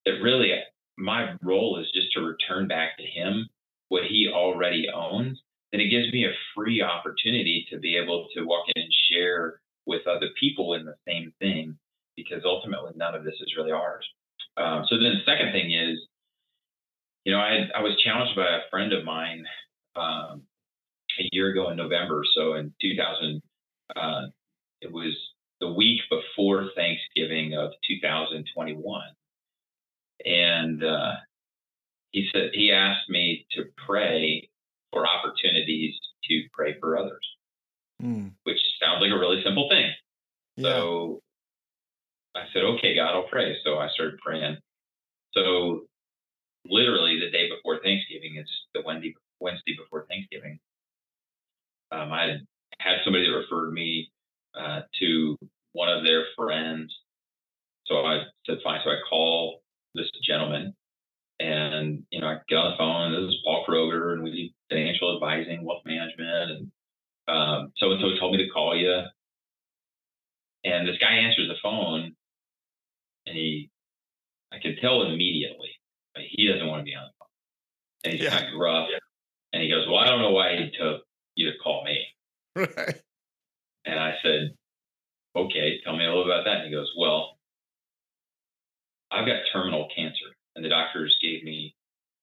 that 0.04 0.20
really 0.22 0.52
my 0.96 1.34
role 1.42 1.78
is 1.80 1.90
just 1.92 2.12
to 2.12 2.20
return 2.20 2.68
back 2.68 2.96
to 2.98 3.04
him 3.04 3.48
what 3.88 4.04
he 4.04 4.28
already 4.32 4.86
owns, 4.94 5.40
then 5.72 5.80
it 5.80 5.90
gives 5.90 6.12
me 6.12 6.24
a 6.24 6.32
free 6.54 6.82
opportunity 6.82 7.66
to 7.70 7.78
be 7.78 7.96
able 7.96 8.28
to 8.34 8.44
walk 8.44 8.66
in 8.74 8.82
and 8.82 8.92
share 9.10 9.60
with 9.86 10.06
other 10.06 10.28
people 10.38 10.74
in 10.74 10.84
the 10.84 10.94
same 11.06 11.32
thing 11.40 11.76
because 12.16 12.42
ultimately 12.44 12.92
none 12.96 13.14
of 13.14 13.24
this 13.24 13.34
is 13.40 13.54
really 13.56 13.72
ours. 13.72 14.06
Um, 14.56 14.84
so 14.88 14.96
then 14.96 15.14
the 15.14 15.30
second 15.30 15.52
thing 15.52 15.72
is, 15.72 15.98
you 17.24 17.32
know, 17.32 17.38
I, 17.38 17.68
I 17.76 17.82
was 17.82 18.00
challenged 18.04 18.36
by 18.36 18.44
a 18.44 18.70
friend 18.70 18.92
of 18.92 19.04
mine 19.04 19.44
um, 19.96 20.42
a 21.18 21.28
year 21.32 21.50
ago 21.50 21.70
in 21.70 21.76
November. 21.76 22.22
So 22.34 22.54
in 22.54 22.72
2000, 22.80 23.42
uh, 23.96 24.22
it 24.80 24.92
was 24.92 25.14
the 25.60 25.72
week 25.72 26.00
before 26.10 26.68
Thanksgiving 26.76 27.54
of 27.54 27.72
2021. 27.88 29.02
And 30.24 30.82
uh, 30.82 31.12
he 32.12 32.28
said, 32.32 32.50
he 32.52 32.72
asked 32.72 33.08
me 33.08 33.46
to 33.52 33.64
pray 33.86 34.48
for 34.92 35.06
opportunities 35.06 35.94
to 36.24 36.42
pray 36.52 36.76
for 36.80 36.96
others, 36.96 37.26
mm. 38.02 38.30
which 38.44 38.58
sounds 38.82 39.02
like 39.02 39.10
a 39.10 39.18
really 39.18 39.42
simple 39.44 39.68
thing. 39.68 39.90
Yeah. 40.56 40.70
So 40.70 41.20
I 42.34 42.44
said, 42.52 42.62
okay, 42.62 42.94
God, 42.94 43.14
I'll 43.14 43.28
pray. 43.28 43.56
So 43.64 43.78
I 43.78 43.88
started 43.88 44.18
praying. 44.20 44.56
So 45.34 45.82
literally 46.64 47.20
the 47.20 47.30
day 47.30 47.48
before 47.50 47.80
Thanksgiving, 47.82 48.36
it's 48.36 48.50
the 48.74 48.82
Wednesday, 48.84 49.14
Wednesday 49.40 49.76
before 49.76 50.06
Thanksgiving. 50.08 50.58
Um, 51.92 52.12
I 52.12 52.36
had 52.78 52.98
somebody 53.04 53.26
that 53.26 53.36
referred 53.36 53.72
me 53.72 54.10
uh, 54.58 54.82
to 55.00 55.36
one 55.72 55.88
of 55.88 56.04
their 56.04 56.24
friends. 56.36 56.94
So 57.86 57.96
I 58.06 58.22
said, 58.46 58.58
fine. 58.64 58.80
So 58.84 58.90
I 58.90 58.96
call 59.08 59.60
this 59.94 60.10
gentleman 60.26 60.74
and, 61.40 62.04
you 62.10 62.20
know, 62.20 62.28
I 62.28 62.36
get 62.48 62.56
on 62.56 62.70
the 62.70 62.76
phone. 62.76 63.12
This 63.12 63.34
is 63.34 63.40
Paul 63.44 63.64
Kroger 63.68 64.12
and 64.12 64.22
we 64.22 64.30
do 64.30 64.74
financial 64.74 65.14
advising, 65.14 65.64
wealth 65.64 65.82
management. 65.84 66.50
And 66.50 66.72
um, 67.26 67.72
so 67.76 67.90
and 67.90 68.00
so 68.00 68.18
told 68.18 68.36
me 68.36 68.44
to 68.44 68.50
call 68.50 68.76
you. 68.76 69.02
And 70.64 70.88
this 70.88 70.98
guy 70.98 71.12
answers 71.12 71.48
the 71.48 71.56
phone 71.62 72.14
and 73.26 73.36
he, 73.36 73.70
I 74.52 74.58
can 74.60 74.76
tell 74.80 75.02
immediately, 75.02 75.70
he 76.16 76.46
doesn't 76.46 76.66
want 76.66 76.80
to 76.80 76.84
be 76.84 76.94
on 76.94 77.08
the 77.08 77.12
phone. 77.18 77.28
And 78.04 78.12
he's 78.12 78.22
yeah. 78.22 78.38
kind 78.38 78.48
of 78.48 78.54
gruff. 78.58 78.88
And 79.52 79.62
he 79.62 79.68
goes, 79.68 79.86
Well, 79.88 79.98
I 79.98 80.06
don't 80.06 80.20
know 80.20 80.30
why 80.30 80.56
he 80.56 80.70
took 80.78 81.02
you 81.34 81.50
to 81.50 81.58
call 81.58 81.84
me. 81.84 82.06
Right. 82.76 83.00
And 83.84 83.98
I 83.98 84.14
said, 84.22 84.54
Okay, 85.36 85.80
tell 85.84 85.96
me 85.96 86.04
a 86.04 86.08
little 86.08 86.24
about 86.24 86.44
that. 86.44 86.58
And 86.58 86.66
he 86.66 86.70
goes, 86.70 86.90
Well, 86.96 87.33
I've 89.14 89.26
got 89.26 89.36
terminal 89.52 89.88
cancer, 89.94 90.34
and 90.56 90.64
the 90.64 90.68
doctors 90.68 91.16
gave 91.22 91.44
me 91.44 91.74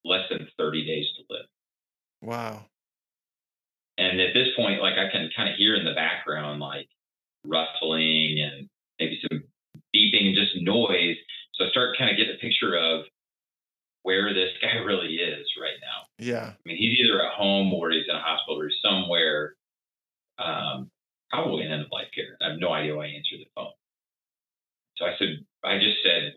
less 0.04 0.28
than 0.30 0.48
30 0.58 0.86
days 0.86 1.08
to 1.16 1.34
live. 1.34 1.46
Wow. 2.22 2.66
And 3.98 4.20
at 4.20 4.34
this 4.34 4.48
point, 4.56 4.82
like 4.82 4.96
I 4.98 5.12
can 5.12 5.30
kind 5.36 5.50
of 5.50 5.56
hear 5.56 5.76
in 5.76 5.86
the 5.86 5.94
background, 5.94 6.60
like 6.60 6.88
rustling 7.46 8.40
and 8.40 8.70
maybe 9.00 9.20
some 9.22 9.44
beeping 9.96 10.28
and 10.28 10.36
just 10.36 10.56
noise. 10.62 11.18
So 11.56 11.66
I 11.66 11.70
start 11.70 11.98
kind 11.98 12.10
of 12.10 12.18
getting 12.18 12.36
a 12.36 12.42
picture 12.42 12.76
of 12.76 13.06
where 14.04 14.34
this 14.34 14.50
guy 14.62 14.78
really 14.86 15.16
is 15.16 15.48
right 15.62 15.78
now. 15.82 16.08
Yeah. 16.18 16.54
I 16.54 16.62
mean, 16.66 16.78
he's 16.78 17.00
either 17.00 17.24
at 17.24 17.34
home 17.34 17.74
or 17.74 17.92
he's 17.92 18.06
in 18.08 18.16
a 18.16 18.20
hospital 18.20 18.62
or 18.62 18.72
somewhere, 18.84 19.56
um, 20.40 20.90
probably 21.30 21.64
in 21.66 21.72
end 21.72 21.86
of 21.86 21.92
life 21.92 22.08
care. 22.14 22.38
I 22.42 22.52
have 22.52 22.60
no 22.60 22.74
idea 22.74 22.96
why 22.96 23.08
he 23.08 23.16
answered 23.16 23.40
the 23.40 23.52
phone. 23.56 23.72
So 24.98 25.06
I 25.06 25.16
said, 25.18 25.46
I 25.64 25.78
just 25.78 25.98
said, 26.04 26.34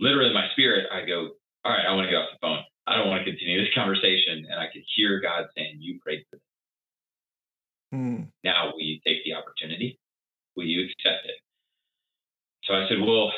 literally 0.00 0.28
in 0.28 0.34
my 0.34 0.48
spirit, 0.52 0.86
I 0.92 1.06
go, 1.06 1.30
all 1.64 1.72
right, 1.72 1.86
I 1.86 1.94
want 1.94 2.06
to 2.06 2.10
get 2.10 2.18
off 2.18 2.28
the 2.32 2.38
phone. 2.40 2.62
I 2.86 2.96
don't 2.96 3.08
want 3.08 3.24
to 3.24 3.30
continue 3.30 3.60
this 3.60 3.72
conversation. 3.74 4.46
And 4.50 4.60
I 4.60 4.66
could 4.72 4.82
hear 4.94 5.20
God 5.20 5.46
saying, 5.56 5.76
you 5.78 5.98
prayed 6.04 6.24
for 6.30 6.36
this. 6.36 6.42
Hmm. 7.92 8.22
Now, 8.42 8.72
will 8.72 8.82
you 8.82 8.98
take 9.06 9.24
the 9.24 9.34
opportunity? 9.34 9.98
Will 10.56 10.66
you 10.66 10.84
accept 10.84 11.24
it? 11.24 11.40
So 12.64 12.74
I 12.74 12.86
said, 12.88 12.98
well, 13.00 13.32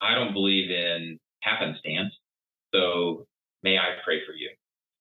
I 0.00 0.14
don't 0.14 0.32
believe 0.32 0.70
in 0.70 1.18
happenstance. 1.40 2.14
So 2.74 3.26
may 3.62 3.78
I 3.78 3.96
pray 4.04 4.20
for 4.26 4.32
you? 4.32 4.50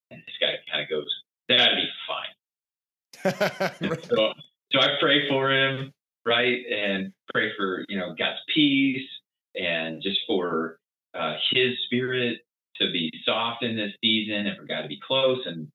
And 0.10 0.22
this 0.26 0.36
guy 0.40 0.54
kind 0.72 0.84
of 0.84 0.90
goes, 0.90 1.10
that'd 1.48 1.78
be 1.78 1.90
fine. 2.08 3.82
right. 3.90 4.06
so, 4.06 4.34
so 4.72 4.80
I 4.80 4.98
pray 5.00 5.28
for 5.30 5.52
him, 5.52 5.92
right? 6.26 6.60
And 6.70 7.14
pray 7.34 7.52
for, 7.58 7.86
you 7.88 7.98
know, 7.98 8.16
God's 8.18 8.40
peace 8.54 9.08
and 9.56 10.02
just 10.02 10.20
for 10.28 10.80
uh, 11.14 11.36
his 11.52 11.74
spirit 11.86 12.40
to 12.78 12.92
be 12.92 13.12
soft 13.26 13.64
in 13.64 13.76
this 13.76 13.92
season 14.02 14.48
and 14.48 14.58
for 14.58 14.66
God 14.66 14.84
to 14.84 14.88
be 14.88 15.00
close. 15.06 15.40
And 15.46 15.68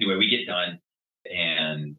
anyway, 0.00 0.16
we 0.16 0.28
get 0.28 0.46
done 0.46 0.80
and 1.24 1.96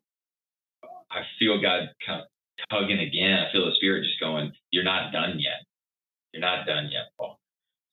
I 1.12 1.22
feel 1.40 1.62
God 1.62 1.90
kind 2.06 2.22
of 2.22 2.28
tugging 2.70 3.00
again. 3.00 3.40
I 3.40 3.52
feel 3.52 3.66
the 3.66 3.76
spirit 3.76 4.04
just 4.04 4.20
going, 4.20 4.52
You're 4.72 4.84
not 4.84 5.12
done 5.12 5.40
yet. 5.40 5.64
You're 6.34 6.42
not 6.42 6.66
done 6.66 6.90
yet, 6.92 7.10
Paul. 7.18 7.40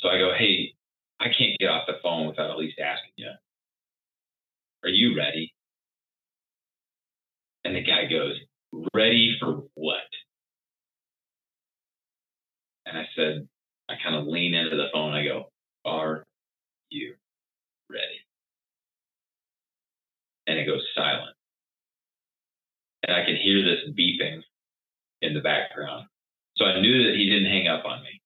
So 0.01 0.09
I 0.09 0.19
go, 0.19 0.33
Hey, 0.37 0.75
I 1.21 1.27
can't 1.27 1.59
get 1.59 1.69
off 1.69 1.87
the 1.87 1.99
phone 2.03 2.27
without 2.27 2.51
at 2.51 2.59
least 2.59 2.79
asking 2.79 3.13
you, 3.17 3.31
Are 4.85 4.91
you 4.91 5.17
ready? 5.17 5.53
And 7.65 7.77
the 7.77 7.83
guy 7.83 8.07
goes, 8.11 8.35
Ready 8.95 9.37
for 9.41 9.65
what? 9.75 9.97
And 12.87 12.99
I 12.99 13.05
said, 13.15 13.49
I 13.91 13.95
kind 14.03 14.15
of 14.15 14.27
lean 14.27 14.55
into 14.55 14.77
the 14.77 14.87
phone. 14.93 15.13
I 15.13 15.25
go, 15.25 15.51
Are 15.85 16.25
you 16.91 17.15
ready? 17.91 18.21
And 20.47 20.59
it 20.59 20.67
goes 20.67 20.83
silent. 20.95 21.35
And 23.07 23.17
I 23.17 23.25
can 23.25 23.37
hear 23.37 23.63
this 23.65 23.91
beeping 23.99 24.43
in 25.23 25.35
the 25.35 25.41
background. 25.41 26.07
So 26.57 26.65
I 26.67 26.81
knew 26.81 27.05
that 27.05 27.17
he 27.17 27.29
didn't 27.29 27.51
hang 27.51 27.67
up 27.67 27.85
on 27.85 28.03
me. 28.03 28.21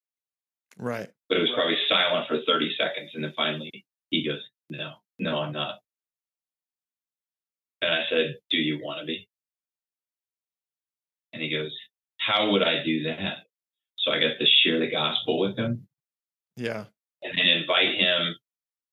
Right. 0.76 1.08
But 1.28 1.38
it 1.38 1.40
was 1.40 1.52
probably 1.54 1.76
silent 1.88 2.28
for 2.28 2.38
30 2.46 2.70
seconds. 2.78 3.10
And 3.14 3.24
then 3.24 3.32
finally 3.34 3.70
he 4.10 4.26
goes, 4.26 4.40
No, 4.68 4.94
no, 5.18 5.38
I'm 5.38 5.52
not. 5.52 5.76
And 7.80 7.92
I 7.92 8.02
said, 8.10 8.36
Do 8.50 8.58
you 8.58 8.80
want 8.82 9.00
to 9.00 9.06
be? 9.06 9.26
And 11.32 11.42
he 11.42 11.50
goes, 11.50 11.72
How 12.18 12.50
would 12.50 12.62
I 12.62 12.84
do 12.84 13.04
that? 13.04 13.46
So 14.04 14.12
I 14.12 14.20
got 14.20 14.38
to 14.38 14.46
share 14.62 14.78
the 14.78 14.90
gospel 14.90 15.38
with 15.38 15.56
him. 15.56 15.86
Yeah. 16.56 16.84
And 17.22 17.38
then 17.38 17.46
invite 17.46 17.94
him 17.96 18.34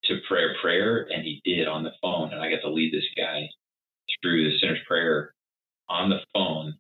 to 0.06 0.20
prayer 0.28 0.56
prayer. 0.62 1.08
And 1.12 1.24
he 1.24 1.42
did 1.44 1.68
on 1.68 1.84
the 1.84 1.92
phone. 2.02 2.32
And 2.32 2.42
I 2.42 2.50
got 2.50 2.62
to 2.62 2.72
lead 2.72 2.94
this 2.94 3.08
guy 3.18 3.50
through 4.22 4.50
the 4.50 4.58
sinner's 4.60 4.80
prayer 4.88 5.34
on 5.90 6.10
the 6.10 6.20
phone, 6.34 6.76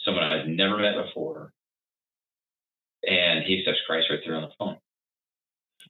someone 0.00 0.24
I'd 0.24 0.48
never 0.48 0.78
met 0.78 0.96
before. 1.06 1.52
And 3.06 3.44
he 3.44 3.58
accepts 3.58 3.80
Christ 3.86 4.08
right 4.10 4.18
there 4.24 4.34
on 4.34 4.42
the 4.42 4.54
phone. 4.58 4.78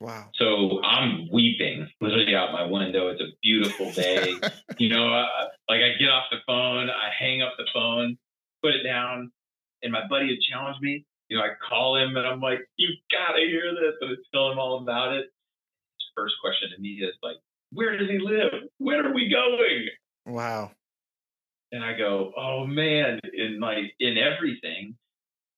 Wow. 0.01 0.29
So 0.35 0.83
I'm 0.83 1.29
weeping 1.33 1.89
literally 2.01 2.35
out 2.35 2.53
my 2.53 2.67
window. 2.67 3.09
It's 3.09 3.21
a 3.21 3.33
beautiful 3.43 3.93
day. 3.93 4.35
you 4.79 4.89
know, 4.89 5.15
uh, 5.15 5.27
like 5.69 5.81
I 5.81 5.97
get 5.99 6.11
off 6.11 6.25
the 6.31 6.39
phone, 6.47 6.91
I 6.91 7.11
hang 7.17 7.43
up 7.43 7.55
the 7.57 7.67
phone, 7.73 8.19
put 8.63 8.75
it 8.75 8.83
down, 8.83 9.31
and 9.83 9.93
my 9.93 10.07
buddy 10.09 10.29
had 10.29 10.41
challenged 10.41 10.83
me. 10.83 11.05
You 11.35 11.41
know, 11.41 11.47
I 11.47 11.55
call 11.69 11.97
him 11.97 12.17
and 12.17 12.25
I'm 12.25 12.39
like, 12.39 12.61
you 12.77 12.91
gotta 13.11 13.41
hear 13.41 13.75
this. 13.75 13.95
And 14.01 14.13
I 14.13 14.15
tell 14.33 14.53
him 14.53 14.59
all 14.61 14.81
about 14.81 15.15
it. 15.15 15.25
His 15.99 16.07
first 16.15 16.35
question 16.41 16.69
to 16.71 16.81
me 16.81 16.91
is 17.03 17.13
like, 17.25 17.35
where 17.73 17.99
does 17.99 18.09
he 18.09 18.21
live? 18.21 18.53
Where 18.79 19.05
are 19.05 19.13
we 19.13 19.29
going? 19.29 19.89
Wow. 20.27 20.71
And 21.73 21.83
I 21.83 21.99
go, 21.99 22.31
oh 22.37 22.69
man, 22.69 23.19
in 23.33 23.59
like 23.59 23.95
in 23.99 24.17
everything, 24.17 24.95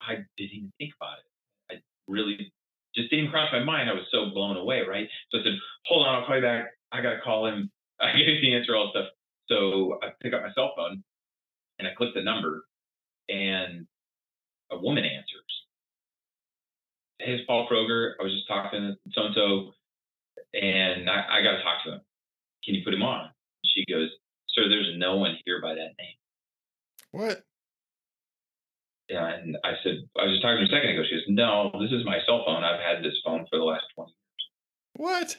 I 0.00 0.25
didn't 0.38 0.56
even 0.56 0.73
think 0.78 0.95
about 0.99 1.18
it. 1.18 1.76
I 1.76 1.83
really 2.09 2.50
just 2.95 3.11
didn't 3.11 3.30
cross 3.30 3.50
my 3.52 3.62
mind. 3.62 3.90
I 3.90 3.92
was 3.92 4.06
so 4.11 4.30
blown 4.33 4.56
away, 4.56 4.80
right? 4.80 5.09
So 5.30 5.40
I 5.40 5.42
said, 5.42 5.59
hold 5.85 6.06
on, 6.06 6.14
I'll 6.14 6.26
call 6.26 6.37
you 6.37 6.42
back. 6.42 6.68
I 6.90 7.02
gotta 7.02 7.21
call 7.23 7.49
him. 7.49 7.71
I 8.00 8.16
get 8.16 8.40
the 8.40 8.54
answer, 8.56 8.75
all 8.75 8.92
stuff. 8.92 9.09
So 9.50 9.99
I 10.02 10.09
pick 10.23 10.33
up 10.33 10.40
my 10.40 10.54
cell 10.54 10.73
phone 10.75 11.04
and 11.78 11.87
I 11.87 11.90
click 11.95 12.14
the 12.14 12.23
number 12.23 12.64
and 13.28 13.87
a 14.71 14.78
woman 14.78 15.04
answers. 15.04 15.25
Hey, 17.26 17.33
it's 17.33 17.47
Paul 17.49 17.66
Kroger. 17.66 18.12
I 18.21 18.23
was 18.23 18.33
just 18.33 18.47
talking 18.47 18.95
to 18.95 19.11
so 19.11 19.26
and 19.26 19.35
so, 19.35 19.75
and 20.54 21.11
I, 21.11 21.26
I 21.26 21.42
got 21.42 21.59
to 21.59 21.62
talk 21.64 21.83
to 21.85 21.95
him. 21.95 22.00
Can 22.64 22.76
you 22.76 22.85
put 22.85 22.95
him 22.95 23.02
on? 23.02 23.30
She 23.64 23.85
goes, 23.90 24.11
Sir, 24.54 24.68
there's 24.68 24.95
no 24.97 25.16
one 25.16 25.35
here 25.45 25.61
by 25.61 25.75
that 25.75 25.99
name. 25.99 26.16
What? 27.11 27.42
Yeah, 29.09 29.26
and 29.26 29.56
I 29.64 29.73
said, 29.83 30.06
I 30.16 30.23
was 30.23 30.38
just 30.38 30.42
talking 30.42 30.62
to 30.64 30.71
her 30.71 30.71
a 30.71 30.78
second 30.78 30.95
ago. 30.95 31.02
She 31.02 31.16
goes, 31.16 31.25
No, 31.26 31.73
this 31.80 31.90
is 31.90 32.06
my 32.06 32.18
cell 32.26 32.45
phone. 32.47 32.62
I've 32.62 32.78
had 32.78 33.02
this 33.02 33.18
phone 33.25 33.45
for 33.50 33.59
the 33.59 33.64
last 33.64 33.87
20 33.97 34.06
years. 34.06 34.47
What? 34.95 35.37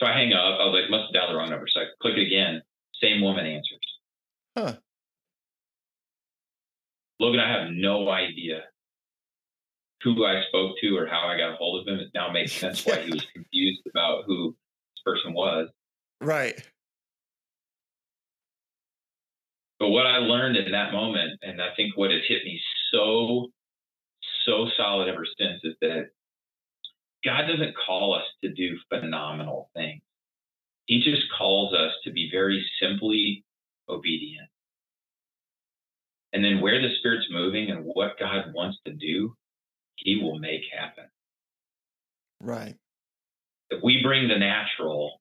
So 0.00 0.06
I 0.06 0.16
hang 0.16 0.32
up. 0.32 0.40
I 0.40 0.64
was 0.64 0.80
like, 0.80 0.90
must 0.90 1.12
have 1.12 1.12
dialed 1.12 1.34
the 1.34 1.36
wrong 1.36 1.50
number. 1.50 1.68
So 1.68 1.80
I 1.80 1.84
click 2.00 2.16
it 2.16 2.24
again. 2.24 2.62
Same 3.02 3.20
woman 3.20 3.44
answers. 3.44 3.84
Huh. 4.56 4.72
Logan, 7.20 7.40
I 7.40 7.52
have 7.52 7.70
no 7.70 8.08
idea 8.08 8.62
who 10.02 10.24
I 10.24 10.42
spoke 10.48 10.76
to 10.80 10.96
or 10.96 11.06
how 11.06 11.26
I 11.26 11.36
got 11.36 11.52
a 11.52 11.56
hold 11.56 11.80
of 11.80 11.92
him. 11.92 12.00
It 12.00 12.10
now 12.14 12.30
makes 12.30 12.52
sense 12.60 12.84
why 12.84 13.02
he 13.02 13.10
was 13.10 13.26
confused 13.32 13.82
about 13.90 14.24
who 14.26 14.56
this 14.94 15.02
person 15.04 15.32
was. 15.32 15.68
Right. 16.20 16.60
But 19.78 19.90
what 19.90 20.06
I 20.06 20.18
learned 20.18 20.56
in 20.56 20.72
that 20.72 20.92
moment, 20.92 21.38
and 21.42 21.62
I 21.62 21.68
think 21.76 21.96
what 21.96 22.10
has 22.10 22.22
hit 22.26 22.44
me 22.44 22.60
so, 22.92 23.48
so 24.44 24.68
solid 24.76 25.08
ever 25.08 25.24
since, 25.38 25.60
is 25.62 25.74
that 25.80 26.10
God 27.24 27.42
doesn't 27.46 27.74
call 27.86 28.14
us 28.14 28.24
to 28.42 28.52
do 28.52 28.76
phenomenal 28.88 29.70
things. 29.74 30.02
He 30.86 31.00
just 31.00 31.22
calls 31.36 31.74
us 31.74 31.92
to 32.04 32.10
be 32.10 32.28
very 32.32 32.64
simply 32.80 33.44
obedient. 33.88 34.48
And 36.32 36.44
then 36.44 36.60
where 36.60 36.80
the 36.80 36.94
Spirit's 36.98 37.26
moving 37.30 37.70
and 37.70 37.84
what 37.84 38.18
God 38.18 38.52
wants 38.54 38.78
to 38.86 38.92
do, 38.92 39.34
He 39.98 40.20
will 40.22 40.38
make 40.38 40.62
happen. 40.76 41.04
Right. 42.40 42.76
If 43.70 43.82
we 43.82 44.00
bring 44.02 44.28
the 44.28 44.38
natural 44.38 45.20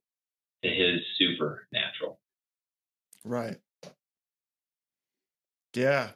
to 0.63 0.69
His 0.69 1.01
supernatural. 1.17 2.19
Right. 3.23 3.57
Yeah. 5.73 6.09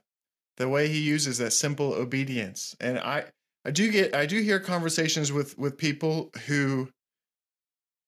The 0.58 0.70
way 0.70 0.88
he 0.88 1.00
uses 1.00 1.38
that 1.40 1.52
simple 1.52 1.94
obedience. 1.94 2.76
And 2.80 3.00
I 3.00 3.26
I 3.66 3.72
do 3.72 3.92
get 3.92 4.16
I 4.16 4.26
do 4.26 4.42
hear 4.42 4.60
conversations 4.60 5.32
with 5.32 5.58
with 5.58 5.78
people 5.78 6.32
who 6.48 6.90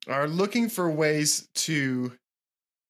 are 0.07 0.27
looking 0.27 0.69
for 0.69 0.89
ways 0.89 1.47
to 1.55 2.13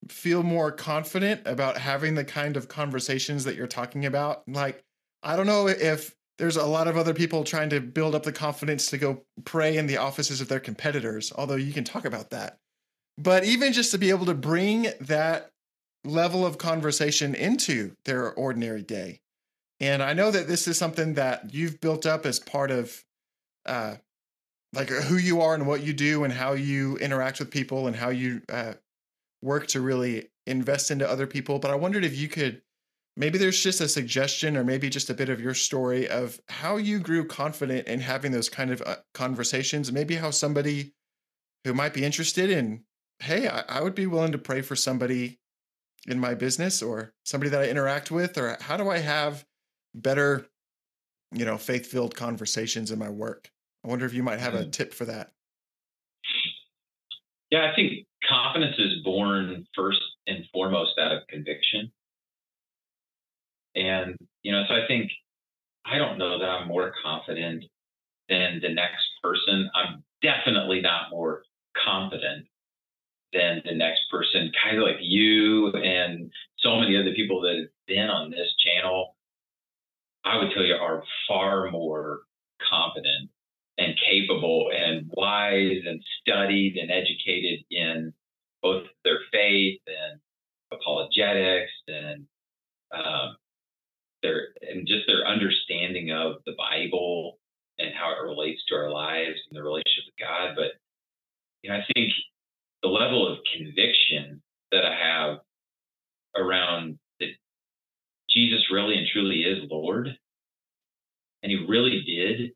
feel 0.09 0.43
more 0.43 0.71
confident 0.71 1.41
about 1.45 1.77
having 1.77 2.15
the 2.15 2.25
kind 2.25 2.57
of 2.57 2.67
conversations 2.67 3.43
that 3.45 3.55
you're 3.55 3.67
talking 3.67 4.05
about. 4.05 4.43
Like 4.47 4.83
I 5.21 5.35
don't 5.35 5.47
know 5.47 5.67
if 5.67 6.15
there's 6.37 6.57
a 6.57 6.65
lot 6.65 6.87
of 6.87 6.97
other 6.97 7.13
people 7.13 7.43
trying 7.43 7.69
to 7.69 7.79
build 7.79 8.15
up 8.15 8.23
the 8.23 8.31
confidence 8.31 8.87
to 8.87 8.97
go 8.97 9.23
pray 9.45 9.77
in 9.77 9.87
the 9.87 9.97
offices 9.97 10.41
of 10.41 10.47
their 10.47 10.59
competitors, 10.59 11.31
although 11.35 11.55
you 11.55 11.73
can 11.73 11.83
talk 11.83 12.05
about 12.05 12.31
that. 12.31 12.57
But 13.17 13.43
even 13.43 13.73
just 13.73 13.91
to 13.91 13.97
be 13.97 14.09
able 14.09 14.25
to 14.25 14.33
bring 14.33 14.87
that 15.01 15.51
level 16.03 16.45
of 16.45 16.57
conversation 16.57 17.35
into 17.35 17.95
their 18.05 18.33
ordinary 18.33 18.81
day. 18.81 19.21
And 19.79 20.01
I 20.01 20.13
know 20.13 20.31
that 20.31 20.47
this 20.47 20.67
is 20.67 20.77
something 20.77 21.13
that 21.13 21.53
you've 21.53 21.79
built 21.79 22.05
up 22.05 22.25
as 22.25 22.39
part 22.39 22.71
of 22.71 23.03
uh, 23.65 23.95
like 24.73 24.91
uh, 24.91 25.01
who 25.01 25.17
you 25.17 25.41
are 25.41 25.53
and 25.53 25.67
what 25.67 25.83
you 25.83 25.93
do 25.93 26.23
and 26.23 26.33
how 26.33 26.53
you 26.53 26.97
interact 26.97 27.39
with 27.39 27.51
people 27.51 27.87
and 27.87 27.95
how 27.95 28.09
you 28.09 28.41
uh, 28.49 28.73
work 29.41 29.67
to 29.67 29.81
really 29.81 30.29
invest 30.47 30.91
into 30.91 31.09
other 31.09 31.27
people. 31.27 31.59
But 31.59 31.71
I 31.71 31.75
wondered 31.75 32.03
if 32.03 32.17
you 32.17 32.27
could 32.27 32.61
maybe 33.15 33.37
there's 33.37 33.61
just 33.61 33.81
a 33.81 33.87
suggestion 33.87 34.57
or 34.57 34.63
maybe 34.63 34.89
just 34.89 35.09
a 35.09 35.13
bit 35.13 35.29
of 35.29 35.39
your 35.39 35.53
story 35.53 36.07
of 36.07 36.39
how 36.49 36.77
you 36.77 36.99
grew 36.99 37.25
confident 37.25 37.87
in 37.87 37.99
having 37.99 38.31
those 38.31 38.49
kind 38.49 38.71
of 38.71 38.81
uh, 38.81 38.95
conversations. 39.13 39.91
Maybe 39.91 40.15
how 40.15 40.31
somebody 40.31 40.93
who 41.63 41.73
might 41.73 41.93
be 41.93 42.03
interested 42.03 42.49
in, 42.49 42.83
hey, 43.19 43.47
I, 43.47 43.63
I 43.69 43.81
would 43.81 43.95
be 43.95 44.07
willing 44.07 44.31
to 44.31 44.37
pray 44.37 44.61
for 44.61 44.75
somebody 44.75 45.39
in 46.07 46.19
my 46.19 46.33
business 46.33 46.81
or 46.81 47.13
somebody 47.23 47.49
that 47.51 47.61
I 47.61 47.69
interact 47.69 48.11
with, 48.11 48.37
or 48.37 48.57
how 48.59 48.75
do 48.75 48.89
I 48.89 48.97
have 48.97 49.45
better, 49.95 50.47
you 51.31 51.45
know, 51.45 51.57
faith 51.57 51.85
filled 51.85 52.15
conversations 52.15 52.91
in 52.91 52.99
my 52.99 53.09
work? 53.09 53.49
I 53.85 53.87
wonder 53.87 54.05
if 54.05 54.13
you 54.13 54.23
might 54.23 54.39
have 54.39 54.55
a 54.55 54.65
mm. 54.65 54.71
tip 54.71 54.93
for 54.93 55.05
that. 55.05 55.31
Yeah, 57.51 57.69
I 57.71 57.75
think 57.75 58.07
confidence 58.27 58.75
is 58.79 59.03
born 59.03 59.65
first 59.75 60.01
and 60.27 60.43
foremost 60.51 60.93
out 60.99 61.11
of 61.11 61.27
conviction. 61.27 61.91
And, 63.75 64.15
you 64.43 64.51
know, 64.51 64.63
so 64.67 64.75
I 64.75 64.87
think 64.87 65.11
I 65.85 65.97
don't 65.97 66.17
know 66.17 66.39
that 66.39 66.49
I'm 66.49 66.67
more 66.67 66.93
confident 67.03 67.65
than 68.29 68.59
the 68.61 68.73
next 68.73 69.05
person. 69.21 69.69
I'm 69.75 70.03
definitely 70.21 70.81
not 70.81 71.09
more 71.11 71.43
confident 71.83 72.45
than 73.33 73.61
the 73.65 73.75
next 73.75 74.01
person, 74.11 74.51
kind 74.63 74.77
of 74.77 74.83
like 74.83 74.97
you 75.01 75.69
and 75.69 76.31
so 76.59 76.79
many 76.79 76.95
other 76.95 77.13
people 77.15 77.41
that 77.41 77.55
have 77.57 77.69
been 77.87 78.09
on 78.09 78.29
this 78.29 78.53
channel. 78.63 79.15
I 80.23 80.37
would 80.37 80.51
tell 80.53 80.63
you 80.63 80.75
are 80.75 81.03
far 81.27 81.69
more 81.71 82.21
competent 82.69 83.29
and 83.77 83.95
capable 84.07 84.69
and 84.73 85.09
wise 85.13 85.81
and 85.85 86.01
studied 86.21 86.77
and 86.77 86.91
educated 86.91 87.65
in 87.71 88.13
both 88.61 88.85
their 89.03 89.19
faith 89.31 89.81
and 89.87 90.19
apologetics 90.71 91.71
and 91.87 92.25
um, 92.93 93.35
their 94.23 94.47
and 94.61 94.87
just 94.87 95.05
their 95.05 95.27
understanding 95.27 96.11
of 96.11 96.37
the 96.45 96.55
Bible 96.57 97.37
and 97.77 97.93
how 97.93 98.11
it 98.11 98.25
relates 98.25 98.61
to 98.67 98.75
our 98.75 98.89
lives 98.89 99.37
and 99.49 99.57
the 99.57 99.63
relationship 99.63 100.05
with 100.07 100.27
God. 100.27 100.55
But 100.55 100.71
you 101.61 101.69
know, 101.69 101.77
I 101.77 101.85
think 101.93 102.11
the 102.81 102.89
level 102.89 103.31
of 103.31 103.39
conviction 103.55 104.41
that 104.71 104.85
I 104.85 104.95
have 104.95 105.39
around 106.35 106.97
that 107.19 107.29
Jesus 108.29 108.63
really 108.71 108.97
and 108.97 109.07
truly 109.11 109.41
is 109.41 109.69
Lord, 109.69 110.07
and 111.43 111.51
He 111.51 111.65
really 111.67 112.03
did 112.05 112.51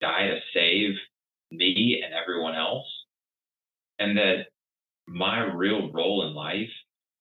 die 0.00 0.28
to 0.28 0.38
save 0.54 0.94
me 1.50 2.02
and 2.04 2.14
everyone 2.14 2.54
else, 2.54 2.86
and 3.98 4.16
that 4.16 4.46
my 5.06 5.40
real 5.40 5.90
role 5.92 6.26
in 6.26 6.34
life 6.34 6.70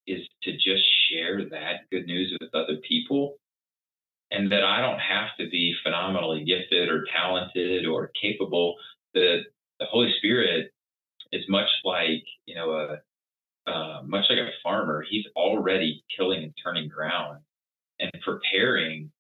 is 0.08 0.22
to 0.44 0.54
just 0.54 0.84
share 1.10 1.50
that 1.50 1.90
good 1.92 2.06
news 2.06 2.36
with 2.40 2.54
other 2.54 2.78
people 2.88 3.36
and 4.32 4.52
that 4.52 4.64
I 4.64 4.82
don't 4.82 5.00
have 5.00 5.30
to 5.40 5.50
be 5.50 5.76
phenomenally 5.84 6.44
gifted 6.44 6.90
or 6.90 7.06
talented 7.14 7.86
or 7.86 8.12
capable. 8.20 8.76
That 9.14 9.44
the 9.80 9.86
Holy 9.86 10.14
Spirit 10.18 10.72
is 11.32 11.44
much 11.50 11.70
like 11.84 12.24
you 12.46 12.56
know 12.56 12.72
a 12.72 13.70
uh, 13.70 14.02
much 14.04 14.26
like 14.30 14.40
a 14.40 14.50
farmer. 14.64 15.06
He's 15.08 15.26
already 15.36 16.04
killing 16.16 16.44
and 16.44 16.54
turning 16.64 16.90
ground 16.90 17.40
and 18.00 18.12
preparing 18.26 19.12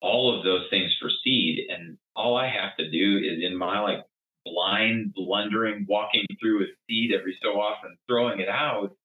all 0.00 0.36
of 0.36 0.44
those 0.44 0.66
things 0.70 0.94
for 1.00 1.10
seed. 1.22 1.68
And 1.70 1.98
all 2.16 2.36
I 2.36 2.48
have 2.48 2.76
to 2.78 2.90
do 2.90 3.18
is 3.18 3.42
in 3.44 3.56
my 3.56 3.80
like 3.80 4.04
blind 4.44 5.14
blundering 5.14 5.86
walking 5.88 6.24
through 6.40 6.62
a 6.62 6.66
seed 6.88 7.12
every 7.12 7.38
so 7.42 7.60
often 7.60 7.96
throwing 8.08 8.40
it 8.40 8.48
out 8.48 8.96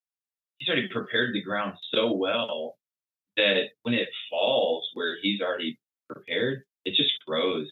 he's 0.58 0.68
already 0.68 0.88
prepared 0.88 1.34
the 1.34 1.42
ground 1.42 1.74
so 1.92 2.12
well 2.12 2.76
that 3.36 3.62
when 3.82 3.94
it 3.94 4.08
falls 4.30 4.88
where 4.94 5.16
he's 5.22 5.40
already 5.40 5.78
prepared 6.08 6.62
it 6.84 6.94
just 6.94 7.12
grows 7.26 7.68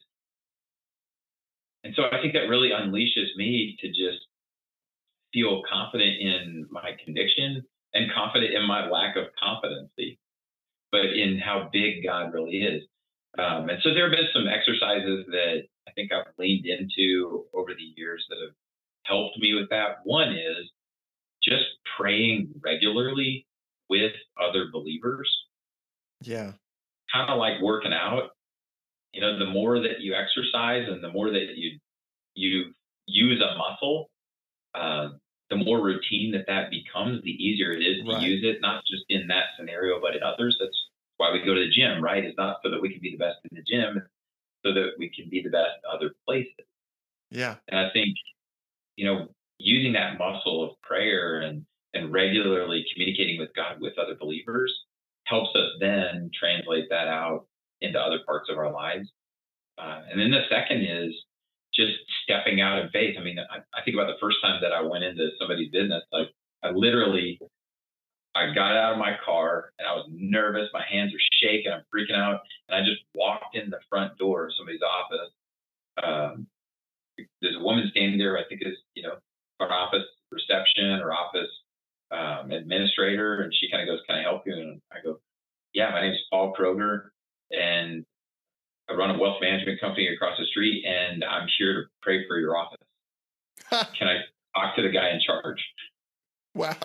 and 1.85 1.94
so 1.96 2.05
I 2.11 2.20
think 2.20 2.33
that 2.35 2.48
really 2.48 2.70
unleashes 2.70 3.35
me 3.37 3.77
to 3.81 3.88
just 3.88 4.27
feel 5.33 5.62
confident 5.70 6.20
in 6.20 6.66
my 6.70 6.92
conviction 7.05 7.64
and 7.94 8.12
confident 8.12 8.55
in 8.55 8.66
my 8.66 8.88
lack 8.88 9.16
of 9.16 9.27
competency, 9.42 10.18
but 10.90 11.07
in 11.07 11.38
how 11.38 11.68
big 11.72 12.05
God 12.05 12.33
really 12.33 12.62
is. 12.62 12.83
Um, 13.38 13.68
and 13.68 13.79
so 13.83 13.94
there 13.94 14.09
have 14.09 14.16
been 14.16 14.29
some 14.33 14.46
exercises 14.46 15.27
that 15.29 15.62
I 15.88 15.90
think 15.92 16.12
I've 16.12 16.33
leaned 16.38 16.66
into 16.66 17.46
over 17.53 17.72
the 17.75 17.92
years 17.96 18.25
that 18.29 18.38
have 18.44 18.55
helped 19.05 19.38
me 19.38 19.55
with 19.55 19.68
that. 19.70 20.01
One 20.05 20.33
is 20.33 20.70
just 21.42 21.64
praying 21.98 22.53
regularly 22.62 23.46
with 23.88 24.12
other 24.40 24.66
believers. 24.72 25.31
Yeah. 26.23 26.53
Kind 27.13 27.31
of 27.31 27.39
like 27.39 27.61
working 27.61 27.93
out 27.93 28.31
you 29.13 29.21
know, 29.21 29.39
the 29.39 29.47
more 29.47 29.79
that 29.81 30.01
you 30.01 30.15
exercise 30.15 30.89
and 30.89 31.05
the 31.05 31.11
more 31.11 31.31
that 31.31 31.47
you 31.55 31.79
you 32.35 32.73
use 33.07 33.43
a 33.43 33.57
muscle, 33.59 34.11
uh, 34.75 35.11
the 35.51 35.57
more 35.57 35.83
routine 35.83 36.33
that 36.33 36.47
that 36.47 36.71
becomes, 36.71 37.23
the 37.23 37.31
easier 37.31 37.73
it 37.73 37.83
is 37.83 38.05
to 38.07 38.15
right. 38.15 38.23
use 38.23 38.43
it. 38.43 38.61
Not 38.63 38.85
just 38.87 39.05
in 39.11 39.27
that 39.29 39.53
scenario, 39.59 40.01
but 40.01 40.17
in 40.17 40.23
others. 40.23 40.57
That's 40.59 40.77
why 41.19 41.31
we 41.31 41.41
go 41.41 41.55
to 41.55 41.61
the 41.61 41.71
gym, 41.71 42.03
right? 42.03 42.25
It's 42.25 42.39
not 42.39 42.61
so 42.65 42.71
that 42.71 42.81
we 42.81 42.91
can 42.91 43.01
be 43.03 43.11
the 43.11 43.19
best 43.19 43.39
in 43.51 43.57
the 43.57 43.63
gym, 43.63 44.03
so 44.65 44.73
that 44.73 44.93
we 44.99 45.11
can 45.11 45.29
be 45.29 45.43
the 45.43 45.51
best 45.51 45.77
other 45.93 46.15
places. 46.27 46.53
Yeah, 47.31 47.57
and 47.69 47.79
I 47.79 47.91
think 47.93 48.17
you 48.97 49.05
know 49.05 49.29
using 49.59 49.93
that 49.93 50.19
muscle 50.19 50.65
of 50.65 50.81
prayer 50.81 51.43
and 51.43 51.67
and 51.93 52.11
regularly 52.11 52.87
communicating 52.95 53.39
with 53.39 53.51
God 53.55 53.79
with 53.79 53.99
other 53.99 54.15
believers 54.15 54.73
helps 55.33 55.57
us 55.57 55.71
then 55.81 56.31
translate 56.38 56.90
that 56.90 57.09
out 57.09 57.47
into 57.81 57.99
other 57.99 58.21
parts 58.27 58.51
of 58.51 58.59
our 58.59 58.71
lives. 58.71 59.09
Uh, 59.79 60.03
and 60.11 60.21
then 60.21 60.31
the 60.31 60.45
second 60.51 60.85
is 60.85 61.14
just 61.75 61.92
stepping 62.23 62.61
out 62.61 62.79
in 62.79 62.90
faith. 62.90 63.16
I 63.18 63.25
mean, 63.25 63.38
I, 63.38 63.64
I, 63.73 63.83
think 63.83 63.97
about 63.97 64.09
the 64.09 64.21
first 64.21 64.37
time 64.45 64.61
that 64.61 64.73
I 64.73 64.83
went 64.83 65.05
into 65.05 65.31
somebody's 65.40 65.73
business, 65.73 66.03
like 66.12 66.29
I 66.62 66.71
literally, 66.71 67.40
I 68.35 68.53
got 68.55 68.77
out 68.77 68.92
of 68.92 68.99
my 68.99 69.16
car 69.25 69.73
and 69.79 69.88
I 69.88 69.95
was 69.95 70.07
nervous. 70.12 70.68
My 70.75 70.85
hands 70.85 71.12
are 71.14 71.25
shaking. 71.40 71.73
I'm 71.73 71.83
freaking 71.88 72.14
out. 72.14 72.40
And 72.68 72.77
I 72.77 72.87
just 72.87 73.01
walked 73.14 73.57
in 73.57 73.71
the 73.71 73.81
front 73.88 74.18
door 74.18 74.47
of 74.47 74.53
somebody's 74.57 74.85
office. 74.85 75.33
Um, 76.05 76.47
there's 77.40 77.57
a 77.57 77.64
woman 77.64 77.88
standing 77.90 78.18
there, 78.18 78.37
I 78.37 78.45
think 78.49 78.61
is, 78.64 78.77
you 78.95 79.03
know, 79.03 79.16
our 79.61 79.73
office 79.73 80.05
reception 80.31 81.01
or 81.01 81.12
office 81.12 81.51
um, 82.12 82.51
administrator. 82.51 83.40
And 83.40 83.53
she 83.55 83.70
kind 83.70 83.83
of 83.83 83.92
goes, 83.92 84.03
can 84.07 84.18
I 84.18 84.22
help 84.22 84.42
you? 84.46 84.55
And 84.55 84.81
I 84.92 84.96
go, 85.03 85.20
yeah, 85.72 85.90
my 85.90 86.03
name 86.03 86.12
is 86.12 86.18
Paul 86.31 86.55
Kroger 86.59 87.11
and 87.51 88.05
I 88.88 88.94
run 88.94 89.11
a 89.14 89.18
wealth 89.18 89.38
management 89.40 89.81
company 89.81 90.09
across 90.09 90.38
the 90.38 90.46
street, 90.46 90.85
and 90.85 91.25
I'm 91.25 91.48
here 91.59 91.75
to 91.75 91.83
pray 92.03 92.27
for 92.27 92.38
your 92.38 92.57
office. 92.57 92.79
Can 93.70 94.09
I 94.09 94.18
talk 94.55 94.77
to 94.77 94.83
the 94.83 94.90
guy 94.90 95.11
in 95.11 95.20
charge? 95.25 95.62
Wow. 96.55 96.77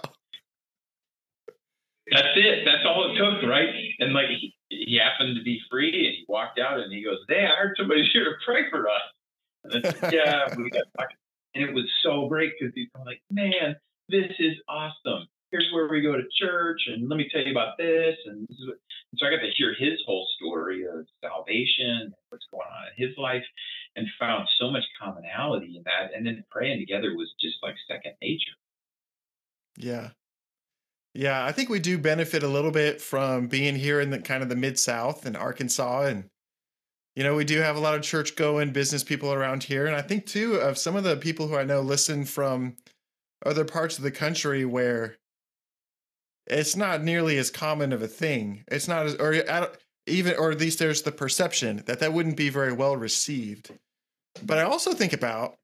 That's 2.11 2.27
it. 2.35 2.63
That's 2.63 2.85
all 2.85 3.11
it 3.11 3.17
took, 3.17 3.49
right? 3.49 3.67
And 3.99 4.13
like 4.13 4.27
he, 4.29 4.55
he 4.69 4.97
happened 5.03 5.35
to 5.37 5.43
be 5.43 5.59
free, 5.69 6.07
and 6.07 6.15
he 6.15 6.25
walked 6.29 6.59
out, 6.59 6.79
and 6.79 6.93
he 6.93 7.03
goes, 7.03 7.17
"Hey, 7.27 7.45
I 7.45 7.61
heard 7.61 7.75
somebody's 7.77 8.09
here 8.13 8.23
to 8.23 8.31
pray 8.45 8.69
for 8.69 8.87
us." 8.87 9.01
And 9.65 9.85
I 9.85 9.91
said, 9.91 10.13
"Yeah, 10.13 10.55
we 10.55 10.69
got." 10.69 10.83
Talking 10.97 11.17
and 11.55 11.63
it 11.65 11.73
was 11.73 11.85
so 12.03 12.29
great 12.29 12.53
because 12.57 12.73
he's 12.75 12.87
like, 13.05 13.21
"Man, 13.29 13.75
this 14.09 14.31
is 14.39 14.55
awesome. 14.67 15.27
Here's 15.51 15.69
where 15.73 15.87
we 15.87 16.01
go 16.01 16.17
to 16.17 16.23
church, 16.39 16.81
and 16.87 17.07
let 17.07 17.17
me 17.17 17.29
tell 17.31 17.41
you 17.41 17.51
about 17.51 17.77
this." 17.77 18.15
And, 18.25 18.47
this 18.47 18.57
and 18.59 19.19
so 19.19 19.27
I 19.27 19.31
got 19.31 19.41
to 19.41 19.51
hear 19.57 19.73
his 19.77 19.99
whole 20.05 20.27
story 20.35 20.83
of 20.85 21.05
salvation, 21.21 22.13
what's 22.29 22.45
going 22.51 22.67
on 22.67 22.87
in 22.95 23.07
his 23.07 23.17
life, 23.17 23.45
and 23.95 24.07
found 24.19 24.47
so 24.59 24.69
much 24.69 24.83
commonality 25.01 25.77
in 25.77 25.83
that. 25.83 26.13
And 26.15 26.25
then 26.25 26.43
praying 26.51 26.79
together 26.79 27.15
was 27.15 27.33
just 27.39 27.55
like 27.63 27.75
second 27.87 28.13
nature. 28.21 28.55
Yeah, 29.77 30.09
yeah, 31.17 31.43
I 31.43 31.51
think 31.51 31.69
we 31.69 31.79
do 31.79 31.97
benefit 31.97 32.43
a 32.43 32.47
little 32.47 32.69
bit 32.69 33.01
from 33.01 33.47
being 33.47 33.75
here 33.75 33.99
in 33.99 34.11
the 34.11 34.19
kind 34.19 34.43
of 34.43 34.49
the 34.49 34.55
mid 34.55 34.77
South 34.77 35.25
in 35.25 35.35
Arkansas, 35.35 36.03
and 36.03 36.25
you 37.15 37.23
know 37.23 37.35
we 37.35 37.43
do 37.43 37.57
have 37.57 37.75
a 37.75 37.79
lot 37.79 37.95
of 37.95 38.03
church 38.03 38.35
going 38.35 38.71
business 38.71 39.03
people 39.03 39.33
around 39.33 39.63
here, 39.63 39.87
and 39.87 39.95
I 39.95 40.03
think 40.03 40.27
too 40.27 40.57
of 40.57 40.77
some 40.77 40.95
of 40.95 41.03
the 41.03 41.17
people 41.17 41.47
who 41.47 41.55
I 41.55 41.63
know 41.63 41.81
listen 41.81 42.23
from 42.23 42.75
other 43.45 43.65
parts 43.65 43.97
of 43.97 44.03
the 44.03 44.11
country 44.11 44.65
where 44.65 45.17
it's 46.45 46.75
not 46.75 47.03
nearly 47.03 47.37
as 47.37 47.51
common 47.51 47.93
of 47.93 48.01
a 48.01 48.07
thing. 48.07 48.63
It's 48.67 48.87
not 48.87 49.05
as 49.05 49.15
or 49.15 49.43
even 50.05 50.35
or 50.37 50.51
at 50.51 50.59
least 50.59 50.79
there's 50.79 51.01
the 51.01 51.11
perception 51.11 51.83
that 51.85 51.99
that 51.99 52.13
wouldn't 52.13 52.37
be 52.37 52.49
very 52.49 52.73
well 52.73 52.95
received. 52.95 53.71
But 54.43 54.57
I 54.57 54.63
also 54.63 54.93
think 54.93 55.13
about 55.13 55.55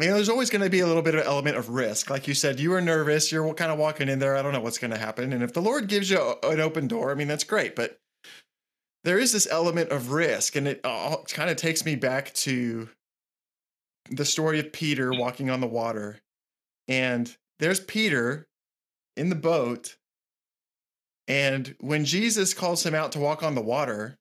you 0.00 0.08
know, 0.08 0.14
there's 0.14 0.28
always 0.28 0.50
going 0.50 0.62
to 0.62 0.70
be 0.70 0.80
a 0.80 0.86
little 0.86 1.02
bit 1.02 1.14
of 1.14 1.24
element 1.24 1.56
of 1.56 1.68
risk. 1.68 2.08
Like 2.08 2.26
you 2.26 2.34
said, 2.34 2.58
you 2.58 2.70
were 2.70 2.80
nervous. 2.80 3.30
You're 3.30 3.52
kind 3.54 3.70
of 3.70 3.78
walking 3.78 4.08
in 4.08 4.18
there. 4.18 4.36
I 4.36 4.42
don't 4.42 4.52
know 4.52 4.60
what's 4.60 4.78
going 4.78 4.90
to 4.90 4.96
happen. 4.96 5.32
And 5.32 5.42
if 5.42 5.52
the 5.52 5.60
Lord 5.60 5.86
gives 5.86 6.10
you 6.10 6.34
an 6.42 6.60
open 6.60 6.88
door, 6.88 7.10
I 7.10 7.14
mean, 7.14 7.28
that's 7.28 7.44
great. 7.44 7.76
But 7.76 7.98
there 9.04 9.18
is 9.18 9.32
this 9.32 9.46
element 9.50 9.90
of 9.90 10.10
risk. 10.10 10.56
And 10.56 10.66
it 10.66 10.80
all 10.82 11.24
kind 11.28 11.50
of 11.50 11.56
takes 11.56 11.84
me 11.84 11.94
back 11.94 12.32
to 12.34 12.88
the 14.10 14.24
story 14.24 14.58
of 14.58 14.72
Peter 14.72 15.10
mm. 15.10 15.18
walking 15.18 15.50
on 15.50 15.60
the 15.60 15.66
water. 15.66 16.18
And 16.88 17.34
there's 17.58 17.80
Peter 17.80 18.48
in 19.16 19.28
the 19.28 19.34
boat. 19.34 19.96
And 21.28 21.74
when 21.80 22.04
Jesus 22.04 22.54
calls 22.54 22.84
him 22.84 22.94
out 22.94 23.12
to 23.12 23.18
walk 23.18 23.42
on 23.42 23.54
the 23.54 23.62
water, 23.62 24.18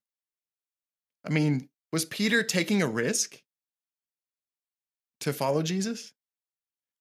I 1.25 1.29
mean, 1.29 1.69
was 1.91 2.05
Peter 2.05 2.43
taking 2.43 2.81
a 2.81 2.87
risk? 2.87 3.41
to 5.21 5.33
follow 5.33 5.61
Jesus? 5.61 6.13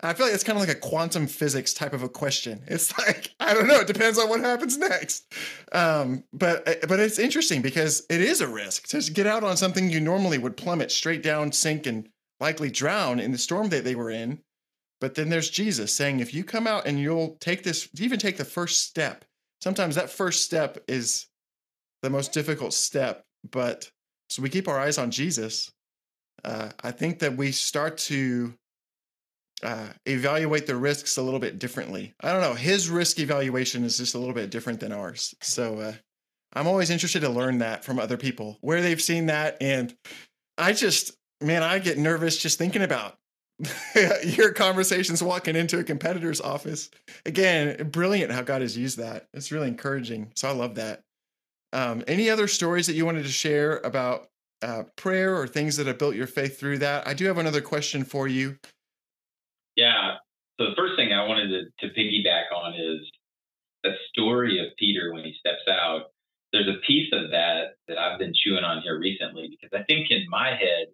I 0.02 0.14
feel 0.14 0.26
like 0.26 0.34
it's 0.34 0.44
kind 0.44 0.56
of 0.56 0.66
like 0.66 0.74
a 0.74 0.80
quantum 0.80 1.26
physics 1.26 1.74
type 1.74 1.92
of 1.92 2.02
a 2.02 2.08
question. 2.08 2.62
It's 2.66 2.96
like 2.98 3.34
I 3.38 3.52
don't 3.52 3.66
know. 3.66 3.80
It 3.80 3.86
depends 3.86 4.18
on 4.18 4.28
what 4.30 4.40
happens 4.40 4.78
next. 4.78 5.30
Um, 5.72 6.24
but 6.32 6.66
uh, 6.66 6.86
but 6.86 7.00
it's 7.00 7.18
interesting 7.18 7.60
because 7.60 8.06
it 8.08 8.22
is 8.22 8.40
a 8.40 8.48
risk 8.48 8.86
to 8.88 9.00
get 9.12 9.26
out 9.26 9.44
on 9.44 9.56
something 9.56 9.90
you 9.90 10.00
normally 10.00 10.38
would 10.38 10.56
plummet 10.56 10.90
straight 10.90 11.22
down, 11.22 11.52
sink, 11.52 11.86
and 11.86 12.08
likely 12.38 12.70
drown 12.70 13.20
in 13.20 13.32
the 13.32 13.38
storm 13.38 13.68
that 13.70 13.84
they 13.84 13.94
were 13.94 14.10
in. 14.10 14.40
But 15.00 15.14
then 15.14 15.30
there's 15.30 15.50
Jesus 15.50 15.94
saying, 15.94 16.20
if 16.20 16.34
you 16.34 16.44
come 16.44 16.66
out 16.66 16.86
and 16.86 16.98
you'll 16.98 17.36
take 17.40 17.62
this, 17.62 17.88
even 17.98 18.18
take 18.18 18.36
the 18.36 18.44
first 18.44 18.82
step. 18.82 19.24
Sometimes 19.60 19.94
that 19.94 20.10
first 20.10 20.44
step 20.44 20.78
is 20.88 21.26
the 22.02 22.10
most 22.10 22.32
difficult 22.32 22.74
step. 22.74 23.24
But 23.50 23.90
so 24.28 24.42
we 24.42 24.50
keep 24.50 24.68
our 24.68 24.78
eyes 24.78 24.98
on 24.98 25.10
Jesus 25.10 25.70
uh, 26.44 26.70
I 26.82 26.90
think 26.90 27.18
that 27.20 27.36
we 27.36 27.52
start 27.52 27.98
to 27.98 28.54
uh, 29.62 29.88
evaluate 30.06 30.66
the 30.66 30.76
risks 30.76 31.16
a 31.16 31.22
little 31.22 31.40
bit 31.40 31.58
differently. 31.58 32.14
I 32.20 32.32
don't 32.32 32.40
know. 32.40 32.54
His 32.54 32.88
risk 32.88 33.18
evaluation 33.18 33.84
is 33.84 33.98
just 33.98 34.14
a 34.14 34.18
little 34.18 34.34
bit 34.34 34.50
different 34.50 34.80
than 34.80 34.92
ours. 34.92 35.34
So 35.42 35.78
uh, 35.78 35.92
I'm 36.54 36.66
always 36.66 36.90
interested 36.90 37.20
to 37.20 37.28
learn 37.28 37.58
that 37.58 37.84
from 37.84 37.98
other 37.98 38.16
people, 38.16 38.58
where 38.60 38.80
they've 38.80 39.00
seen 39.00 39.26
that. 39.26 39.58
And 39.60 39.94
I 40.56 40.72
just, 40.72 41.12
man, 41.40 41.62
I 41.62 41.78
get 41.78 41.98
nervous 41.98 42.38
just 42.38 42.58
thinking 42.58 42.82
about 42.82 43.16
your 44.24 44.52
conversations 44.52 45.22
walking 45.22 45.56
into 45.56 45.78
a 45.78 45.84
competitor's 45.84 46.40
office. 46.40 46.90
Again, 47.26 47.90
brilliant 47.90 48.32
how 48.32 48.42
God 48.42 48.62
has 48.62 48.76
used 48.76 48.98
that. 48.98 49.28
It's 49.34 49.52
really 49.52 49.68
encouraging. 49.68 50.32
So 50.34 50.48
I 50.48 50.52
love 50.52 50.76
that. 50.76 51.02
Um, 51.72 52.02
any 52.08 52.30
other 52.30 52.48
stories 52.48 52.86
that 52.86 52.94
you 52.94 53.06
wanted 53.06 53.22
to 53.24 53.30
share 53.30 53.78
about 53.78 54.30
uh, 54.62 54.84
prayer 54.96 55.36
or 55.36 55.46
things 55.46 55.76
that 55.76 55.86
have 55.86 55.98
built 55.98 56.14
your 56.14 56.26
faith 56.26 56.58
through 56.58 56.78
that. 56.78 57.06
I 57.06 57.14
do 57.14 57.26
have 57.26 57.38
another 57.38 57.60
question 57.60 58.04
for 58.04 58.28
you. 58.28 58.58
Yeah. 59.76 60.16
So 60.58 60.66
the 60.66 60.76
first 60.76 60.96
thing 60.96 61.12
I 61.12 61.26
wanted 61.26 61.48
to, 61.48 61.88
to 61.88 61.94
piggyback 61.94 62.52
on 62.54 62.74
is 62.74 63.00
the 63.82 63.92
story 64.10 64.58
of 64.58 64.76
Peter 64.78 65.12
when 65.14 65.24
he 65.24 65.34
steps 65.38 65.62
out. 65.70 66.12
There's 66.52 66.68
a 66.68 66.84
piece 66.86 67.08
of 67.12 67.30
that 67.30 67.76
that 67.88 67.96
I've 67.96 68.18
been 68.18 68.34
chewing 68.34 68.64
on 68.64 68.82
here 68.82 68.98
recently 68.98 69.48
because 69.48 69.70
I 69.78 69.84
think 69.84 70.10
in 70.10 70.26
my 70.28 70.48
head, 70.48 70.88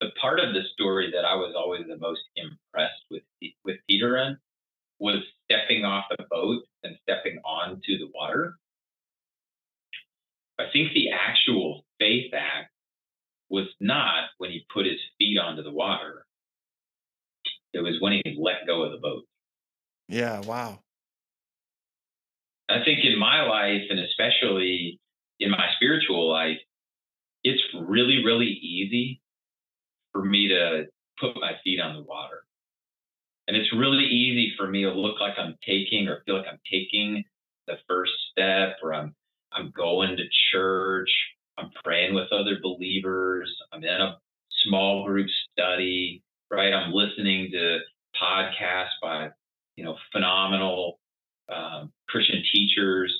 the 0.00 0.10
part 0.20 0.40
of 0.40 0.54
the 0.54 0.62
story 0.72 1.10
that 1.12 1.24
I 1.24 1.34
was 1.34 1.54
always 1.56 1.86
the 1.88 1.98
most 1.98 2.20
impressed 2.36 3.02
with 3.10 3.22
with 3.64 3.76
Peter 3.88 4.16
in 4.16 4.36
was 4.98 5.22
stepping 5.44 5.84
off 5.84 6.04
the 6.10 6.24
boat 6.30 6.62
and 6.82 6.96
stepping 7.02 7.38
onto 7.44 7.98
the 7.98 8.10
water. 8.14 8.56
I 10.58 10.64
think 10.72 10.92
the 10.92 11.10
actual 11.10 11.84
faith 11.98 12.32
act 12.34 12.72
was 13.48 13.66
not 13.80 14.30
when 14.38 14.50
he 14.50 14.66
put 14.72 14.86
his 14.86 14.98
feet 15.18 15.38
onto 15.38 15.62
the 15.62 15.70
water. 15.70 16.26
It 17.72 17.80
was 17.80 17.96
when 18.00 18.12
he 18.12 18.36
let 18.40 18.66
go 18.66 18.82
of 18.82 18.92
the 18.92 18.98
boat. 18.98 19.24
Yeah, 20.08 20.40
wow. 20.40 20.80
I 22.68 22.84
think 22.84 23.04
in 23.04 23.18
my 23.18 23.42
life, 23.42 23.82
and 23.88 24.00
especially 24.00 25.00
in 25.38 25.50
my 25.50 25.66
spiritual 25.76 26.28
life, 26.28 26.58
it's 27.44 27.62
really, 27.74 28.24
really 28.24 28.46
easy 28.46 29.20
for 30.18 30.24
me 30.24 30.48
to 30.48 30.84
put 31.20 31.40
my 31.40 31.52
feet 31.62 31.80
on 31.80 31.94
the 31.94 32.02
water. 32.02 32.42
And 33.46 33.56
it's 33.56 33.72
really 33.72 34.04
easy 34.04 34.52
for 34.56 34.66
me 34.66 34.82
to 34.82 34.92
look 34.92 35.20
like 35.20 35.34
I'm 35.38 35.54
taking 35.66 36.08
or 36.08 36.22
feel 36.26 36.36
like 36.36 36.46
I'm 36.50 36.60
taking 36.70 37.24
the 37.66 37.74
first 37.88 38.12
step 38.32 38.76
or 38.82 38.94
I'm 38.94 39.14
I'm 39.52 39.72
going 39.74 40.16
to 40.16 40.24
church 40.52 41.10
I'm 41.58 41.70
praying 41.84 42.14
with 42.14 42.32
other 42.32 42.58
believers. 42.62 43.50
I'm 43.72 43.82
in 43.82 44.00
a 44.00 44.16
small 44.64 45.06
group 45.06 45.28
study, 45.52 46.22
right? 46.50 46.72
I'm 46.72 46.92
listening 46.92 47.50
to 47.52 47.78
podcasts 48.20 48.98
by, 49.02 49.30
you 49.76 49.84
know, 49.84 49.96
phenomenal 50.12 51.00
um, 51.52 51.92
Christian 52.08 52.42
teachers. 52.52 53.12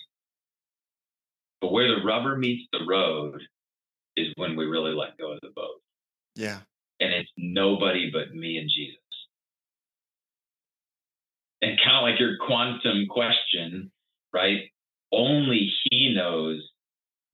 But 1.60 1.72
where 1.72 1.88
the 1.88 2.04
rubber 2.04 2.36
meets 2.36 2.68
the 2.72 2.84
road 2.88 3.40
is 4.16 4.28
when 4.36 4.56
we 4.56 4.66
really 4.66 4.92
let 4.92 5.18
go 5.18 5.32
of 5.32 5.40
the 5.42 5.50
boat. 5.54 5.80
Yeah. 6.36 6.60
And 7.00 7.12
it's 7.12 7.30
nobody 7.36 8.10
but 8.12 8.34
me 8.34 8.58
and 8.58 8.68
Jesus. 8.68 8.98
And 11.62 11.78
kind 11.84 11.96
of 11.96 12.02
like 12.02 12.20
your 12.20 12.36
quantum 12.38 13.06
question, 13.08 13.90
right? 14.32 14.70
Only 15.12 15.70
he 15.84 16.14
knows 16.14 16.62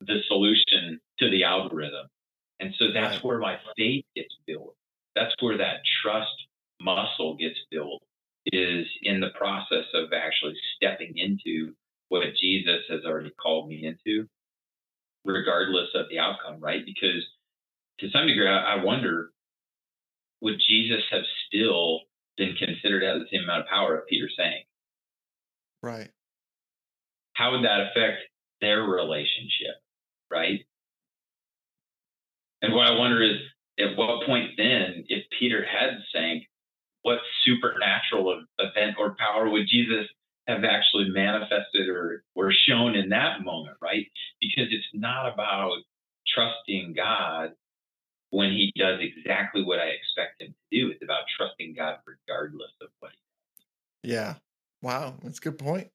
the 0.01 0.21
solution 0.29 1.01
to 1.19 1.31
the 1.31 1.45
algorithm. 1.45 2.07
And 2.61 2.75
so 2.79 2.93
that's 2.93 3.23
where 3.23 3.39
my 3.39 3.59
faith 3.77 4.05
gets 4.15 4.35
built. 4.47 4.77
That's 5.15 5.35
where 5.41 5.59
that 5.59 5.81
trust 6.03 6.31
muscle 6.81 7.37
gets 7.37 7.59
built 7.71 8.03
is 8.47 8.87
in 9.03 9.21
the 9.21 9.31
process 9.37 9.85
of 9.95 10.13
actually 10.13 10.55
stepping 10.77 11.15
into 11.17 11.75
what 12.09 12.23
Jesus 12.41 12.83
has 12.91 13.05
already 13.05 13.33
called 13.43 13.69
me 13.69 13.85
into, 13.85 14.29
regardless 15.25 15.89
of 15.95 16.07
the 16.11 16.19
outcome, 16.19 16.61
right? 16.61 16.85
Because 16.85 17.25
to 18.01 18.11
some 18.11 18.27
degree, 18.27 18.49
I 18.49 18.83
wonder 18.83 19.31
would 20.45 20.61
Jesus 20.69 21.03
have 21.11 21.25
still 21.49 22.03
been 22.37 22.55
considered 22.57 23.01
to 23.01 23.07
have 23.07 23.19
the 23.19 23.27
same 23.33 23.45
amount 23.45 23.63
of 23.63 23.67
power 23.67 23.99
of 23.99 24.07
Peter 24.07 24.29
saying? 24.37 24.63
Right. 25.83 26.11
How 27.33 27.51
would 27.53 27.65
that 27.65 27.91
affect 27.91 28.21
their 28.61 28.83
relationship? 28.83 29.83
right? 30.35 30.61
And 32.63 32.75
what 32.75 32.87
I 32.87 32.99
wonder 32.99 33.23
is, 33.23 33.39
at 33.79 33.97
what 33.97 34.27
point 34.27 34.53
then, 34.57 35.05
if 35.09 35.25
Peter 35.39 35.65
had 35.65 35.99
sank, 36.13 36.45
what 37.03 37.19
supernatural 37.45 38.45
event 38.59 38.97
or 38.99 39.17
power 39.19 39.49
would 39.49 39.67
Jesus 39.69 40.07
have 40.47 40.65
actually 40.65 41.09
manifested 41.09 41.89
or, 41.89 42.23
or 42.35 42.53
shown 42.53 42.95
in 42.95 43.09
that 43.11 43.43
moment, 43.43 43.77
right? 43.83 44.07
Because 44.41 44.69
it's 44.71 44.87
not 44.93 45.33
about 45.33 45.79
trusting 46.35 46.95
God 46.97 47.53
when 48.35 48.51
he 48.51 48.73
does 48.77 48.99
exactly 49.01 49.63
what 49.63 49.79
I 49.79 49.85
expect 49.85 50.43
him 50.43 50.49
to 50.49 50.77
do. 50.77 50.91
It's 50.91 51.05
about 51.05 51.21
trusting 51.37 51.75
God 51.77 51.99
regardless 52.05 52.73
of 52.83 52.89
what 52.99 53.13
he 53.13 54.11
does. 54.11 54.13
Yeah. 54.13 54.35
Wow. 54.83 55.15
That's 55.23 55.39
a 55.39 55.41
good 55.41 55.57
point. 55.57 55.89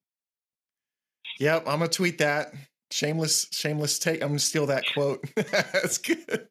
Yep. 1.42 1.64
I'm 1.68 1.80
going 1.80 1.90
to 1.90 1.96
tweet 1.96 2.20
that. 2.20 2.54
Shameless, 2.92 3.48
shameless 3.52 4.00
take. 4.00 4.24
I'm 4.24 4.30
gonna 4.30 4.40
steal 4.40 4.66
that 4.66 4.84
quote. 4.96 5.24
That's 5.36 6.00
good. 6.00 6.48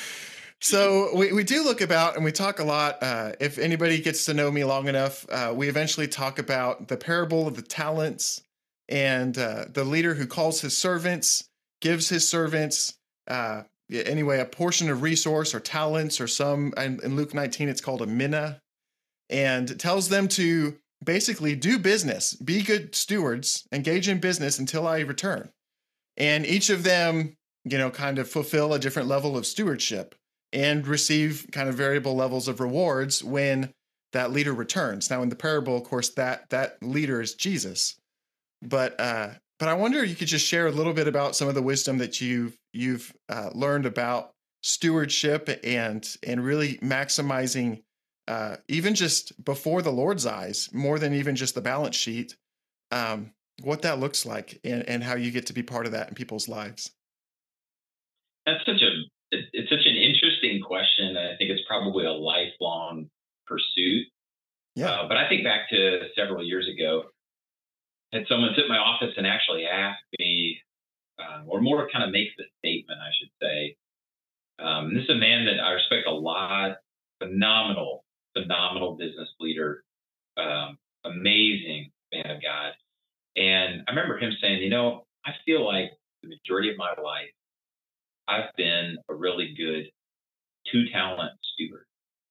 so 0.60 1.14
we, 1.14 1.32
we 1.32 1.44
do 1.44 1.62
look 1.62 1.80
about 1.80 2.16
and 2.16 2.24
we 2.24 2.32
talk 2.32 2.58
a 2.58 2.64
lot. 2.64 3.00
Uh, 3.00 3.32
if 3.38 3.56
anybody 3.56 4.00
gets 4.00 4.24
to 4.24 4.34
know 4.34 4.50
me 4.50 4.64
long 4.64 4.88
enough, 4.88 5.24
uh, 5.30 5.52
we 5.54 5.68
eventually 5.68 6.08
talk 6.08 6.40
about 6.40 6.88
the 6.88 6.96
parable 6.96 7.46
of 7.46 7.54
the 7.54 7.62
talents 7.62 8.42
and 8.88 9.38
uh, 9.38 9.66
the 9.72 9.84
leader 9.84 10.14
who 10.14 10.26
calls 10.26 10.60
his 10.60 10.76
servants, 10.76 11.48
gives 11.80 12.08
his 12.08 12.28
servants 12.28 12.98
uh, 13.28 13.62
anyway 13.90 14.40
a 14.40 14.44
portion 14.44 14.88
of 14.88 15.02
resource 15.02 15.54
or 15.54 15.60
talents 15.60 16.20
or 16.20 16.26
some. 16.26 16.72
In, 16.76 17.00
in 17.02 17.16
Luke 17.16 17.34
19, 17.34 17.68
it's 17.68 17.80
called 17.80 18.02
a 18.02 18.06
mina, 18.06 18.60
and 19.30 19.78
tells 19.78 20.08
them 20.08 20.28
to 20.28 20.76
basically 21.04 21.54
do 21.54 21.78
business, 21.78 22.34
be 22.34 22.62
good 22.62 22.94
stewards, 22.94 23.66
engage 23.72 24.08
in 24.08 24.18
business 24.18 24.58
until 24.58 24.86
I 24.86 25.00
return. 25.00 25.50
And 26.16 26.46
each 26.46 26.70
of 26.70 26.82
them, 26.82 27.36
you 27.64 27.78
know, 27.78 27.90
kind 27.90 28.18
of 28.18 28.28
fulfill 28.28 28.72
a 28.72 28.78
different 28.78 29.08
level 29.08 29.36
of 29.36 29.46
stewardship 29.46 30.14
and 30.52 30.86
receive 30.86 31.46
kind 31.52 31.68
of 31.68 31.74
variable 31.74 32.14
levels 32.14 32.48
of 32.48 32.60
rewards 32.60 33.22
when 33.22 33.72
that 34.12 34.32
leader 34.32 34.54
returns. 34.54 35.10
Now 35.10 35.22
in 35.22 35.28
the 35.28 35.36
parable, 35.36 35.76
of 35.76 35.84
course, 35.84 36.10
that 36.10 36.48
that 36.50 36.82
leader 36.82 37.20
is 37.20 37.34
Jesus. 37.34 37.96
But 38.62 38.98
uh 38.98 39.30
but 39.58 39.68
I 39.68 39.74
wonder 39.74 40.02
if 40.02 40.10
you 40.10 40.16
could 40.16 40.28
just 40.28 40.46
share 40.46 40.66
a 40.66 40.72
little 40.72 40.92
bit 40.92 41.08
about 41.08 41.34
some 41.34 41.48
of 41.48 41.54
the 41.54 41.62
wisdom 41.62 41.98
that 41.98 42.20
you've 42.20 42.58
you've 42.76 43.14
uh, 43.28 43.50
learned 43.54 43.86
about 43.86 44.32
stewardship 44.62 45.60
and 45.64 46.16
and 46.22 46.44
really 46.44 46.78
maximizing 46.78 47.82
uh, 48.28 48.56
even 48.68 48.94
just 48.94 49.44
before 49.44 49.82
the 49.82 49.92
Lord's 49.92 50.26
eyes, 50.26 50.68
more 50.72 50.98
than 50.98 51.14
even 51.14 51.36
just 51.36 51.54
the 51.54 51.60
balance 51.60 51.94
sheet, 51.94 52.36
um, 52.90 53.32
what 53.62 53.82
that 53.82 54.00
looks 54.00 54.26
like 54.26 54.58
and, 54.64 54.82
and 54.88 55.04
how 55.04 55.14
you 55.14 55.30
get 55.30 55.46
to 55.46 55.52
be 55.52 55.62
part 55.62 55.86
of 55.86 55.92
that 55.92 56.08
in 56.08 56.14
people's 56.14 56.48
lives. 56.48 56.90
That's 58.44 58.64
such 58.66 58.82
a 58.82 58.90
it's 59.32 59.68
such 59.68 59.86
an 59.86 59.96
interesting 59.96 60.60
question. 60.62 61.16
I 61.16 61.36
think 61.36 61.50
it's 61.50 61.62
probably 61.66 62.04
a 62.04 62.12
lifelong 62.12 63.10
pursuit. 63.46 64.06
Yeah. 64.76 64.90
Uh, 64.90 65.08
but 65.08 65.16
I 65.16 65.28
think 65.28 65.42
back 65.42 65.68
to 65.70 66.08
several 66.16 66.44
years 66.44 66.68
ago, 66.68 67.04
had 68.12 68.24
someone 68.28 68.50
sit 68.54 68.64
in 68.64 68.68
my 68.68 68.78
office 68.78 69.14
and 69.16 69.26
actually 69.26 69.66
asked 69.66 70.04
me, 70.18 70.60
uh, 71.18 71.42
or 71.46 71.60
more 71.60 71.88
kind 71.92 72.04
of 72.04 72.10
make 72.10 72.28
the 72.36 72.44
statement, 72.58 72.98
I 73.00 73.10
should 73.18 73.30
say. 73.40 73.76
Um, 74.58 74.94
this 74.94 75.04
is 75.04 75.10
a 75.10 75.14
man 75.14 75.44
that 75.46 75.62
I 75.62 75.72
respect 75.72 76.06
a 76.06 76.12
lot, 76.12 76.78
phenomenal 77.18 78.04
phenomenal 78.36 78.96
business 78.96 79.28
leader, 79.40 79.82
um, 80.36 80.78
amazing 81.04 81.90
man 82.12 82.30
of 82.30 82.42
God. 82.42 82.72
And 83.36 83.82
I 83.86 83.90
remember 83.90 84.18
him 84.18 84.32
saying, 84.40 84.62
you 84.62 84.70
know, 84.70 85.06
I 85.24 85.32
feel 85.44 85.64
like 85.64 85.90
the 86.22 86.28
majority 86.28 86.70
of 86.70 86.76
my 86.76 86.90
life, 87.02 87.30
I've 88.28 88.54
been 88.56 88.96
a 89.08 89.14
really 89.14 89.54
good 89.56 89.84
two 90.70 90.84
talent 90.92 91.32
steward. 91.54 91.86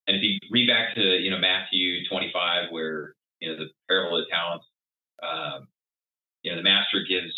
And 0.08 0.18
if 0.18 0.24
you 0.24 0.38
read 0.52 0.68
back 0.68 0.96
to, 0.96 1.02
you 1.02 1.32
know, 1.32 1.40
Matthew 1.40 2.08
25, 2.10 2.72
where, 2.72 3.16
you 3.40 3.50
know, 3.50 3.58
the 3.58 3.70
parable 3.88 4.20
of 4.20 4.26
the 4.26 4.32
talents, 4.32 4.66
um, 5.24 5.68
you 6.44 6.52
know, 6.52 6.58
the 6.58 6.64
master 6.64 7.04
gives 7.08 7.34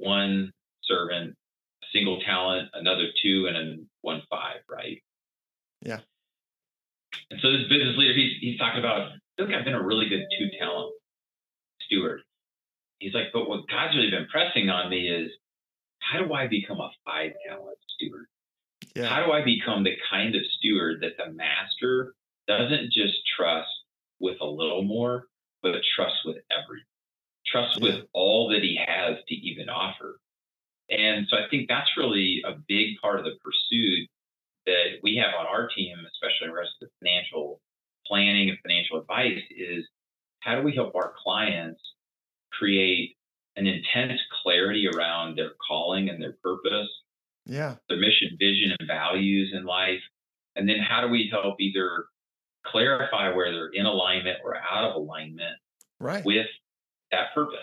one 0.00 0.52
servant 0.84 1.36
a 1.82 1.86
single 1.92 2.20
talent, 2.20 2.68
another 2.74 3.06
two, 3.22 3.46
and 3.46 3.56
then 3.56 3.86
one 4.02 4.22
five, 4.30 4.60
right? 4.68 5.02
Yeah. 5.82 6.00
And 7.30 7.40
so 7.40 7.52
this 7.52 7.68
business 7.68 7.96
leader, 7.96 8.14
he's 8.14 8.36
he's 8.40 8.58
talking 8.58 8.80
about, 8.80 9.02
I 9.02 9.12
feel 9.36 9.46
like 9.46 9.54
I've 9.54 9.64
been 9.64 9.74
a 9.74 9.82
really 9.82 10.08
good 10.08 10.24
two 10.38 10.48
talent 10.58 10.92
steward. 11.82 12.22
He's 12.98 13.14
like, 13.14 13.28
but 13.32 13.48
what 13.48 13.68
God's 13.68 13.96
really 13.96 14.10
been 14.10 14.26
pressing 14.30 14.68
on 14.68 14.90
me 14.90 15.08
is 15.08 15.30
how 16.00 16.22
do 16.24 16.32
I 16.34 16.46
become 16.48 16.80
a 16.80 16.90
five 17.04 17.32
talent 17.48 17.78
steward? 17.96 18.26
Yeah. 18.94 19.06
How 19.06 19.24
do 19.24 19.32
I 19.32 19.44
become 19.44 19.84
the 19.84 19.96
kind 20.10 20.34
of 20.34 20.42
steward 20.58 21.02
that 21.02 21.16
the 21.16 21.32
master 21.32 22.14
doesn't 22.48 22.92
just 22.92 23.14
trust 23.36 23.68
with 24.18 24.36
a 24.40 24.46
little 24.46 24.82
more, 24.82 25.26
but 25.62 25.72
trust 25.96 26.16
with 26.24 26.36
everything, 26.50 26.84
trust 27.50 27.80
with 27.80 28.04
all 28.12 28.48
that 28.50 28.62
he 28.62 28.78
has 28.84 29.16
to 29.28 29.34
even 29.34 29.68
offer. 29.68 30.18
And 30.88 31.26
so 31.28 31.36
I 31.36 31.48
think 31.50 31.68
that's 31.68 31.96
really 31.96 32.42
a 32.44 32.52
big 32.66 32.96
part 33.00 33.18
of 33.18 33.24
the 33.24 33.38
pursuit 33.42 34.08
that 34.66 34.98
we 35.02 35.16
have 35.16 35.34
on 35.38 35.46
our 35.46 35.68
team, 35.68 35.96
especially 36.12 36.46
in 36.46 36.50
regards 36.50 36.70
to 36.80 36.88
financial 37.02 37.60
planning 38.06 38.50
and 38.50 38.58
financial 38.62 38.98
advice, 39.00 39.42
is 39.50 39.84
how 40.40 40.56
do 40.56 40.62
we 40.62 40.74
help 40.74 40.94
our 40.94 41.12
clients 41.22 41.80
create 42.52 43.16
an 43.56 43.66
intense 43.66 44.20
clarity 44.42 44.88
around 44.88 45.36
their 45.36 45.52
calling 45.66 46.08
and 46.08 46.22
their 46.22 46.36
purpose, 46.42 46.88
yeah, 47.46 47.76
their 47.88 47.98
mission, 47.98 48.36
vision, 48.38 48.74
and 48.78 48.88
values 48.88 49.52
in 49.54 49.64
life, 49.64 50.00
and 50.56 50.68
then 50.68 50.78
how 50.78 51.00
do 51.00 51.08
we 51.08 51.30
help 51.30 51.56
either 51.60 52.06
clarify 52.66 53.34
where 53.34 53.52
they're 53.52 53.72
in 53.72 53.86
alignment 53.86 54.38
or 54.44 54.56
out 54.56 54.90
of 54.90 54.96
alignment 54.96 55.56
right. 55.98 56.24
with 56.24 56.46
that 57.12 57.34
purpose. 57.34 57.58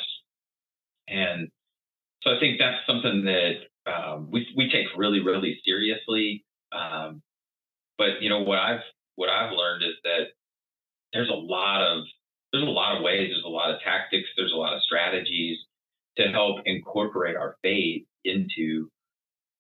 And 1.08 1.50
so 2.22 2.32
I 2.32 2.40
think 2.40 2.60
that's 2.60 2.86
something 2.86 3.26
that 3.26 3.92
um, 3.92 4.30
we, 4.32 4.46
we 4.56 4.70
take 4.70 4.88
really, 4.98 5.22
really 5.22 5.60
seriously. 5.66 6.44
Um, 6.72 7.22
but 7.98 8.22
you 8.22 8.30
know 8.30 8.42
what 8.42 8.60
I've 8.60 8.82
what 9.16 9.30
I've 9.30 9.52
learned 9.52 9.84
is 9.84 9.96
that 10.04 10.36
there's 11.14 11.30
a 11.30 11.34
lot 11.34 11.82
of 11.82 12.04
there's 12.52 12.68
a 12.68 12.72
lot 12.72 12.98
of 12.98 13.04
ways, 13.04 13.30
there's 13.32 13.44
a 13.46 13.50
lot 13.50 13.72
of 13.72 13.82
tactics, 13.82 14.30
there's 14.38 14.54
a 14.54 14.58
lot 14.58 14.74
of 14.74 14.82
strategies 14.84 15.58
to 16.18 16.30
help 16.32 16.60
incorporate 16.66 17.36
our 17.36 17.58
faith 17.62 18.06
into 18.24 18.90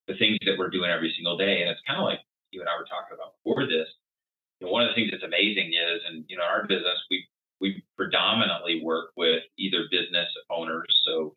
the 0.07 0.15
things 0.17 0.37
that 0.45 0.55
we're 0.57 0.69
doing 0.69 0.89
every 0.89 1.13
single 1.15 1.37
day. 1.37 1.61
And 1.61 1.69
it's 1.69 1.81
kind 1.85 1.99
of 1.99 2.05
like 2.05 2.19
you 2.51 2.61
and 2.61 2.69
I 2.69 2.77
were 2.77 2.87
talking 2.87 3.13
about 3.13 3.35
before 3.43 3.65
this. 3.67 3.87
You 4.59 4.67
know, 4.67 4.73
one 4.73 4.83
of 4.83 4.89
the 4.89 4.95
things 4.95 5.11
that's 5.11 5.23
amazing 5.23 5.73
is, 5.75 6.01
and 6.07 6.25
you 6.27 6.37
know, 6.37 6.43
in 6.43 6.49
our 6.49 6.67
business 6.67 6.97
we 7.11 7.27
we 7.59 7.83
predominantly 7.95 8.81
work 8.83 9.11
with 9.15 9.43
either 9.57 9.85
business 9.91 10.27
owners, 10.49 10.87
so 11.05 11.35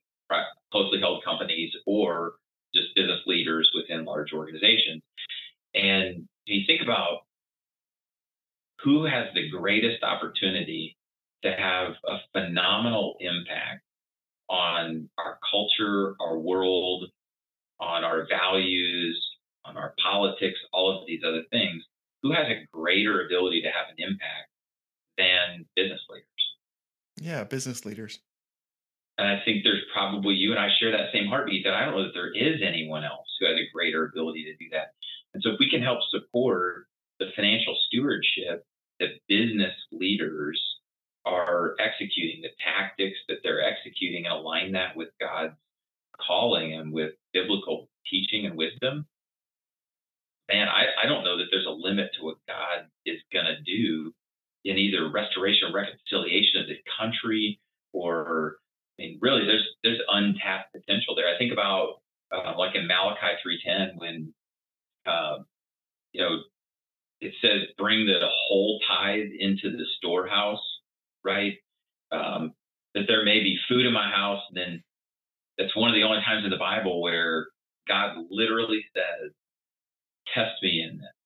closely 0.72 1.00
held 1.00 1.24
companies, 1.24 1.72
or 1.86 2.34
just 2.74 2.94
business 2.94 3.20
leaders 3.26 3.68
within 3.74 4.04
large 4.04 4.32
organizations. 4.32 5.02
And 5.74 6.28
you 6.44 6.62
think 6.66 6.82
about 6.82 7.20
who 8.82 9.04
has 9.04 9.26
the 9.34 9.48
greatest 9.50 10.02
opportunity 10.02 10.96
to 11.42 11.52
have 11.52 11.92
a 12.06 12.18
phenomenal 12.32 13.16
impact 13.20 13.82
on 14.48 15.08
our 15.18 15.38
culture, 15.50 16.14
our 16.20 16.38
world, 16.38 17.06
on 17.80 18.04
our 18.04 18.26
values, 18.28 19.26
on 19.64 19.76
our 19.76 19.94
politics, 20.02 20.58
all 20.72 20.98
of 20.98 21.06
these 21.06 21.22
other 21.26 21.42
things, 21.50 21.82
who 22.22 22.32
has 22.32 22.46
a 22.48 22.66
greater 22.72 23.26
ability 23.26 23.62
to 23.62 23.68
have 23.68 23.86
an 23.88 23.96
impact 23.98 24.49
than 25.20 25.66
business 25.76 26.00
leaders? 26.08 26.26
Yeah, 27.20 27.44
business 27.44 27.84
leaders. 27.84 28.20
And 29.18 29.28
I 29.28 29.42
think 29.44 29.64
there's 29.64 29.84
probably 29.92 30.34
you 30.34 30.50
and 30.52 30.58
I 30.58 30.68
share 30.80 30.92
that 30.92 31.12
same 31.12 31.26
heartbeat 31.26 31.64
that 31.64 31.74
I 31.74 31.84
don't 31.84 31.94
know 31.94 32.04
that 32.04 32.14
there 32.14 32.32
is 32.32 32.62
anyone 32.66 33.04
else 33.04 33.28
who 33.38 33.46
has 33.46 33.56
a 33.56 33.70
greater 33.72 34.06
ability 34.06 34.44
to 34.44 34.56
do 34.56 34.70
that. 34.72 34.94
And 35.34 35.42
so 35.42 35.50
if 35.50 35.56
we 35.60 35.68
can 35.68 35.82
help 35.82 36.00
support 36.10 36.86
the 37.18 37.26
financial 37.36 37.76
stewardship 37.86 38.64
that 38.98 39.20
business 39.28 39.74
leaders 39.92 40.58
are 41.26 41.76
executing, 41.78 42.40
the 42.40 42.48
tactics 42.64 43.18
that 43.28 43.38
they're 43.42 43.62
executing, 43.62 44.24
and 44.24 44.34
align 44.34 44.72
that 44.72 44.96
with 44.96 45.08
God's 45.20 45.54
calling 46.26 46.72
and 46.74 46.92
with 46.92 47.12
biblical 47.34 47.88
teaching 48.10 48.46
and 48.46 48.56
wisdom, 48.56 49.06
man, 50.50 50.68
I, 50.68 51.04
I 51.04 51.06
don't 51.06 51.24
know 51.24 51.36
that 51.36 51.46
there's 51.50 51.66
a 51.66 51.70
limit 51.70 52.10
to 52.18 52.24
what 52.24 52.36
God 52.48 52.88
is 53.04 53.20
going 53.32 53.46
to 53.46 53.60
do 53.60 54.14
in 54.64 54.76
either 54.78 55.10
restoration 55.10 55.68
or 55.68 55.74
reconciliation 55.74 56.60
of 56.60 56.66
the 56.66 56.76
country 56.98 57.60
or 57.92 58.56
I 58.98 59.02
mean, 59.02 59.18
really, 59.22 59.46
there's 59.46 59.66
there's 59.82 60.00
untapped 60.08 60.72
potential 60.72 61.14
there. 61.14 61.34
I 61.34 61.38
think 61.38 61.52
about 61.52 62.02
uh, 62.30 62.52
like 62.58 62.74
in 62.74 62.86
Malachi 62.86 63.40
3:10 63.44 63.96
when 63.96 64.34
um, 65.06 65.46
you 66.12 66.22
know, 66.22 66.38
it 67.20 67.32
says 67.40 67.68
bring 67.78 68.06
the 68.06 68.20
whole 68.48 68.80
tithe 68.88 69.30
into 69.38 69.70
the 69.76 69.84
storehouse, 69.96 70.64
right? 71.24 71.54
Um, 72.12 72.52
that 72.94 73.04
there 73.06 73.24
may 73.24 73.40
be 73.40 73.58
food 73.68 73.86
in 73.86 73.92
my 73.92 74.10
house. 74.10 74.42
And 74.48 74.56
then 74.56 74.82
that's 75.58 75.76
one 75.76 75.90
of 75.90 75.94
the 75.94 76.02
only 76.02 76.22
times 76.24 76.44
in 76.44 76.50
the 76.50 76.56
Bible 76.56 77.00
where 77.00 77.48
God 77.88 78.16
literally 78.30 78.84
says, 78.94 79.32
test 80.34 80.62
me 80.62 80.82
in 80.82 80.98
this. 80.98 81.19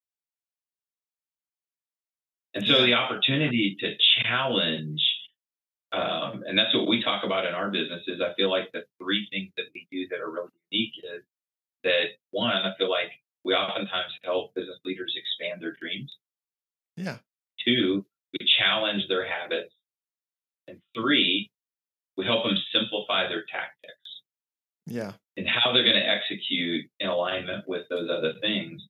And 2.54 2.64
so 2.66 2.86
the 2.86 2.94
opportunity 2.94 3.76
to 3.80 3.94
challenge, 4.22 5.02
um, 5.92 6.44
and 6.46 6.56
that's 6.56 6.72
what 6.74 6.86
we 6.86 7.02
talk 7.02 7.24
about 7.24 7.46
in 7.46 7.54
our 7.54 7.68
business 7.70 8.02
is 8.06 8.20
I 8.20 8.32
feel 8.34 8.48
like 8.48 8.70
the 8.72 8.84
three 9.02 9.26
things 9.30 9.50
that 9.56 9.66
we 9.74 9.88
do 9.90 10.06
that 10.08 10.20
are 10.20 10.30
really 10.30 10.50
unique 10.70 10.94
is 11.02 11.22
that 11.82 12.16
one, 12.30 12.54
I 12.54 12.72
feel 12.78 12.90
like 12.90 13.10
we 13.44 13.54
oftentimes 13.54 14.12
help 14.22 14.54
business 14.54 14.78
leaders 14.84 15.14
expand 15.16 15.60
their 15.60 15.74
dreams. 15.80 16.12
Yeah. 16.96 17.18
Two, 17.64 18.06
we 18.32 18.46
challenge 18.58 19.02
their 19.08 19.26
habits. 19.26 19.72
And 20.68 20.78
three, 20.94 21.50
we 22.16 22.24
help 22.24 22.44
them 22.44 22.56
simplify 22.72 23.28
their 23.28 23.44
tactics. 23.50 23.94
Yeah. 24.86 25.12
And 25.36 25.46
how 25.48 25.72
they're 25.72 25.84
going 25.84 26.00
to 26.00 26.08
execute 26.08 26.86
in 27.00 27.08
alignment 27.08 27.68
with 27.68 27.82
those 27.90 28.08
other 28.10 28.34
things. 28.40 28.82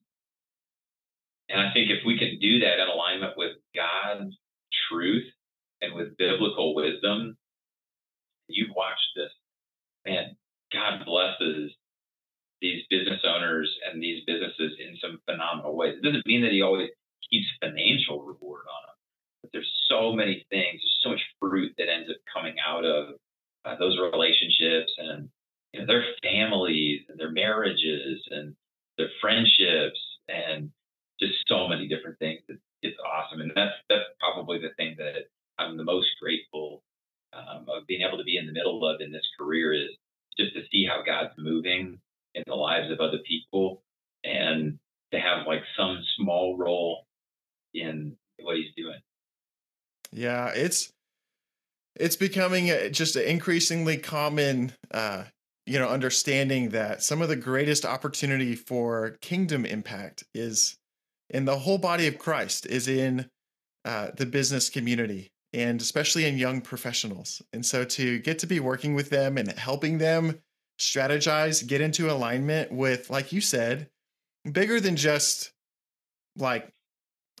And 1.49 1.61
I 1.61 1.71
think 1.73 1.89
if 1.89 2.05
we 2.05 2.17
can 2.17 2.39
do 2.39 2.59
that 2.59 2.81
in 2.81 2.87
alignment 2.87 3.37
with 3.37 3.53
God's 3.75 4.35
truth 4.89 5.25
and 5.81 5.93
with 5.93 6.17
biblical 6.17 6.73
wisdom, 6.73 7.37
you've 8.47 8.75
watched 8.75 9.13
this, 9.15 9.31
man, 10.05 10.35
God 10.73 11.05
blesses 11.05 11.71
these 12.61 12.83
business 12.89 13.21
owners 13.23 13.69
and 13.85 14.01
these 14.01 14.23
businesses 14.25 14.73
in 14.79 14.97
some 15.01 15.19
phenomenal 15.25 15.75
ways. 15.75 15.95
It 15.97 16.03
doesn't 16.03 16.25
mean 16.25 16.41
that 16.41 16.51
he 16.51 16.61
always 16.61 16.89
keeps 17.29 17.47
financial 17.61 18.21
reward 18.21 18.65
on 18.65 18.81
them, 18.87 18.95
but 19.41 19.51
there's 19.51 19.71
so 19.89 20.13
many 20.13 20.45
things, 20.49 20.81
there's 20.81 20.99
so 21.03 21.09
much 21.09 21.21
fruit 21.39 21.73
that 21.77 21.89
ends 21.89 22.09
up 22.09 22.17
coming 22.33 22.55
out 22.65 22.85
of 22.85 23.15
uh, 23.65 23.75
those 23.77 23.97
relationships 23.99 24.91
and 24.97 25.29
you 25.73 25.79
know, 25.81 25.85
their 25.85 26.05
families 26.23 27.01
and 27.09 27.19
their 27.19 27.31
marriages 27.31 28.21
and 28.31 28.55
their 28.97 29.09
friendships 29.19 29.99
and 30.27 30.71
just 31.19 31.33
so 31.47 31.67
many 31.67 31.87
different 31.87 32.19
things. 32.19 32.41
It's, 32.47 32.61
it's 32.81 32.97
awesome, 32.99 33.41
and 33.41 33.51
that's 33.55 33.75
that's 33.89 34.03
probably 34.19 34.59
the 34.59 34.73
thing 34.77 34.95
that 34.97 35.29
I'm 35.57 35.77
the 35.77 35.83
most 35.83 36.07
grateful 36.21 36.83
um, 37.33 37.65
of 37.69 37.87
being 37.87 38.01
able 38.01 38.17
to 38.17 38.23
be 38.23 38.37
in 38.37 38.45
the 38.45 38.53
middle 38.53 38.85
of 38.87 39.01
in 39.01 39.11
this 39.11 39.27
career 39.39 39.73
is 39.73 39.89
just 40.37 40.53
to 40.53 40.61
see 40.71 40.85
how 40.85 41.01
God's 41.05 41.33
moving 41.37 41.99
in 42.33 42.43
the 42.47 42.55
lives 42.55 42.91
of 42.91 42.99
other 42.99 43.19
people 43.27 43.81
and 44.23 44.77
to 45.11 45.19
have 45.19 45.47
like 45.47 45.61
some 45.77 45.99
small 46.17 46.57
role 46.57 47.05
in 47.73 48.15
what 48.41 48.57
he's 48.57 48.73
doing. 48.75 48.99
Yeah, 50.11 50.51
it's 50.53 50.91
it's 51.95 52.15
becoming 52.15 52.67
just 52.91 53.15
an 53.15 53.23
increasingly 53.23 53.97
common 53.97 54.73
uh, 54.91 55.23
you 55.65 55.79
know 55.79 55.89
understanding 55.89 56.69
that 56.69 57.03
some 57.03 57.21
of 57.21 57.29
the 57.29 57.35
greatest 57.35 57.85
opportunity 57.85 58.55
for 58.55 59.17
kingdom 59.21 59.65
impact 59.65 60.23
is 60.33 60.77
in 61.29 61.45
the 61.45 61.59
whole 61.59 61.77
body 61.77 62.07
of 62.07 62.17
Christ 62.17 62.65
is 62.65 62.87
in 62.87 63.29
uh, 63.83 64.11
the 64.15 64.25
business 64.25 64.69
community 64.69 65.31
and 65.53 65.79
especially 65.79 66.25
in 66.25 66.37
young 66.37 66.59
professionals. 66.61 67.41
And 67.53 67.65
so 67.65 67.85
to 67.85 68.19
get 68.19 68.39
to 68.39 68.47
be 68.47 68.59
working 68.59 68.93
with 68.93 69.09
them 69.09 69.37
and 69.37 69.51
helping 69.57 69.97
them 69.97 70.39
strategize, 70.79 71.65
get 71.65 71.81
into 71.81 72.11
alignment 72.11 72.71
with, 72.71 73.09
like 73.09 73.31
you 73.31 73.39
said, 73.39 73.89
bigger 74.51 74.81
than 74.81 74.97
just 74.97 75.53
like 76.35 76.73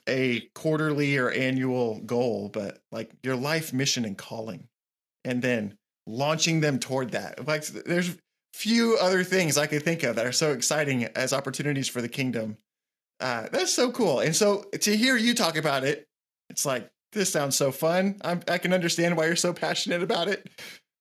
a 0.07 0.41
quarterly 0.53 1.17
or 1.17 1.29
annual 1.31 1.99
goal, 2.01 2.49
but 2.49 2.79
like 2.91 3.11
your 3.23 3.35
life 3.35 3.73
mission 3.73 4.05
and 4.05 4.17
calling. 4.17 4.67
And 5.25 5.41
then 5.41 5.77
launching 6.07 6.61
them 6.61 6.79
toward 6.79 7.11
that. 7.11 7.45
Like 7.47 7.65
there's 7.65 8.15
few 8.53 8.97
other 9.01 9.23
things 9.23 9.57
I 9.57 9.67
could 9.67 9.83
think 9.83 10.03
of 10.03 10.15
that 10.15 10.25
are 10.25 10.31
so 10.31 10.53
exciting 10.53 11.03
as 11.03 11.33
opportunities 11.33 11.87
for 11.87 12.01
the 12.01 12.07
kingdom. 12.07 12.57
Uh, 13.19 13.47
that's 13.51 13.73
so 13.73 13.91
cool. 13.91 14.19
And 14.19 14.35
so 14.35 14.65
to 14.81 14.95
hear 14.95 15.15
you 15.15 15.33
talk 15.33 15.55
about 15.57 15.83
it, 15.83 16.07
it's 16.49 16.65
like 16.65 16.89
this 17.13 17.31
sounds 17.31 17.55
so 17.55 17.71
fun. 17.71 18.17
I'm, 18.23 18.41
i 18.47 18.57
can 18.57 18.73
understand 18.73 19.17
why 19.17 19.25
you're 19.25 19.35
so 19.35 19.53
passionate 19.53 20.03
about 20.03 20.27
it. 20.27 20.47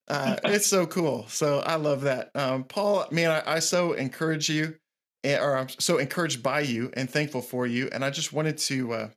Uh, 0.09 0.37
it's 0.45 0.67
so 0.67 0.87
cool. 0.87 1.27
So 1.29 1.59
I 1.61 1.75
love 1.75 2.03
that. 2.03 2.31
Um, 2.35 2.65
Paul, 2.65 3.07
man, 3.11 3.31
I, 3.31 3.57
I, 3.57 3.59
so 3.59 3.93
encourage 3.93 4.49
you, 4.49 4.77
or 5.25 5.57
I'm 5.57 5.69
so 5.69 5.99
encouraged 5.99 6.43
by 6.43 6.61
you 6.61 6.91
and 6.95 7.11
thankful 7.11 7.43
for 7.43 7.67
you. 7.67 7.89
And 7.93 8.05
I 8.05 8.11
just 8.11 8.33
wanted 8.33 8.59
to 8.59 8.93
uh, 8.93 9.09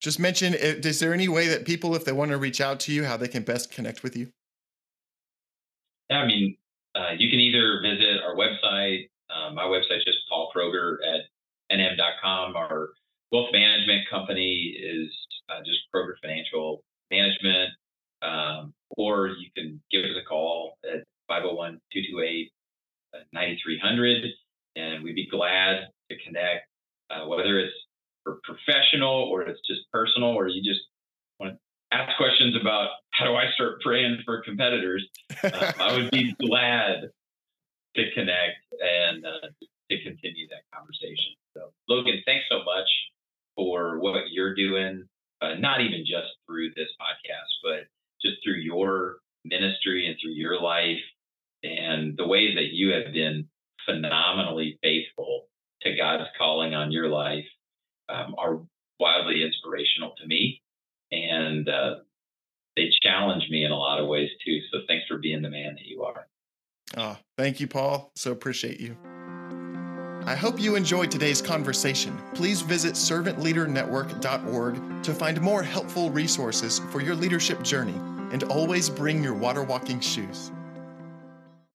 just 0.00 0.18
mention: 0.18 0.54
is 0.54 0.98
there 0.98 1.12
any 1.12 1.28
way 1.28 1.48
that 1.48 1.66
people, 1.66 1.94
if 1.94 2.04
they 2.04 2.12
want 2.12 2.30
to 2.30 2.38
reach 2.38 2.60
out 2.60 2.80
to 2.80 2.92
you, 2.92 3.04
how 3.04 3.16
they 3.16 3.28
can 3.28 3.42
best 3.42 3.70
connect 3.70 4.02
with 4.02 4.16
you? 4.16 4.28
Yeah, 6.08 6.18
I 6.18 6.26
mean, 6.26 6.56
uh, 6.94 7.12
you 7.16 7.30
can 7.30 7.38
either 7.38 7.80
visit 7.82 8.20
our 8.26 8.34
website. 8.34 9.10
Uh, 9.28 9.52
my 9.52 9.62
website 9.62 10.04
just 10.04 10.18
Paul 10.28 10.50
Kroger 10.54 10.94
at 11.06 11.20
nm.com. 11.70 12.56
Our 12.56 12.90
wealth 13.32 13.48
management 13.52 14.08
company 14.10 14.76
is 14.78 15.10
uh, 15.48 15.60
just 15.64 15.78
Kroger 15.94 16.14
Financial 16.22 16.82
Management. 17.10 17.70
Um, 18.22 18.74
or 18.96 19.28
you 19.28 19.48
can 19.56 19.80
give 19.90 20.04
us 20.04 20.10
a 20.20 20.24
call 20.28 20.76
at 20.84 21.04
501 21.28 21.80
228 21.92 22.52
9300, 23.32 24.24
and 24.76 25.02
we'd 25.02 25.14
be 25.14 25.28
glad 25.28 25.88
to 26.10 26.16
connect, 26.24 26.66
uh, 27.10 27.26
whether 27.26 27.58
it's 27.58 27.74
for 28.24 28.40
professional 28.44 29.28
or 29.30 29.42
it's 29.42 29.60
just 29.66 29.80
personal, 29.92 30.30
or 30.30 30.48
you 30.48 30.62
just 30.62 30.80
want 31.38 31.54
to 31.54 31.96
ask 31.96 32.16
questions 32.16 32.56
about 32.60 32.90
how 33.10 33.26
do 33.26 33.34
I 33.34 33.50
start 33.54 33.80
praying 33.80 34.18
for 34.24 34.42
competitors. 34.42 35.06
Uh, 35.42 35.72
I 35.78 35.92
would 35.94 36.10
be 36.10 36.34
glad 36.40 37.10
to 37.96 38.02
connect 38.14 38.60
and 38.80 39.24
uh, 39.24 39.48
to 39.90 40.02
continue 40.02 40.46
that 40.48 40.62
conversation. 40.74 41.34
So, 41.54 41.72
Logan, 41.88 42.22
thanks 42.26 42.44
so 42.50 42.58
much 42.58 42.88
for 43.56 43.98
what 43.98 44.30
you're 44.30 44.54
doing, 44.54 45.04
uh, 45.40 45.54
not 45.58 45.80
even 45.80 46.00
just 46.00 46.28
through 46.46 46.70
this 46.76 46.88
podcast, 47.00 47.50
but 47.62 47.86
just 48.22 48.36
through 48.44 48.60
your 48.60 49.16
ministry 49.44 50.06
and 50.06 50.16
through 50.22 50.32
your 50.32 50.60
life 50.60 51.00
and 51.62 52.16
the 52.16 52.26
ways 52.26 52.54
that 52.54 52.72
you 52.72 52.92
have 52.92 53.12
been 53.12 53.48
phenomenally 53.86 54.78
faithful 54.82 55.46
to 55.82 55.96
God's 55.96 56.28
calling 56.38 56.74
on 56.74 56.92
your 56.92 57.08
life 57.08 57.44
um, 58.08 58.34
are 58.38 58.60
wildly 58.98 59.42
inspirational 59.42 60.14
to 60.20 60.26
me. 60.26 60.62
And 61.10 61.68
uh, 61.68 61.96
they 62.76 62.90
challenge 63.02 63.44
me 63.50 63.64
in 63.64 63.72
a 63.72 63.76
lot 63.76 64.00
of 64.00 64.08
ways 64.08 64.30
too. 64.44 64.60
So 64.72 64.80
thanks 64.86 65.06
for 65.08 65.18
being 65.18 65.42
the 65.42 65.50
man 65.50 65.74
that 65.74 65.86
you 65.86 66.02
are. 66.02 66.26
Oh, 66.96 67.16
thank 67.50 67.58
you, 67.58 67.66
Paul. 67.66 68.12
So 68.14 68.30
appreciate 68.30 68.78
you. 68.78 68.96
I 70.24 70.36
hope 70.36 70.60
you 70.60 70.76
enjoyed 70.76 71.10
today's 71.10 71.42
conversation. 71.42 72.16
Please 72.32 72.60
visit 72.60 72.94
servantleadernetwork.org 72.94 75.02
to 75.02 75.12
find 75.12 75.40
more 75.40 75.64
helpful 75.64 76.10
resources 76.10 76.78
for 76.92 77.00
your 77.00 77.16
leadership 77.16 77.60
journey 77.64 78.00
and 78.30 78.44
always 78.44 78.88
bring 78.88 79.20
your 79.20 79.34
water 79.34 79.64
walking 79.64 79.98
shoes. 79.98 80.52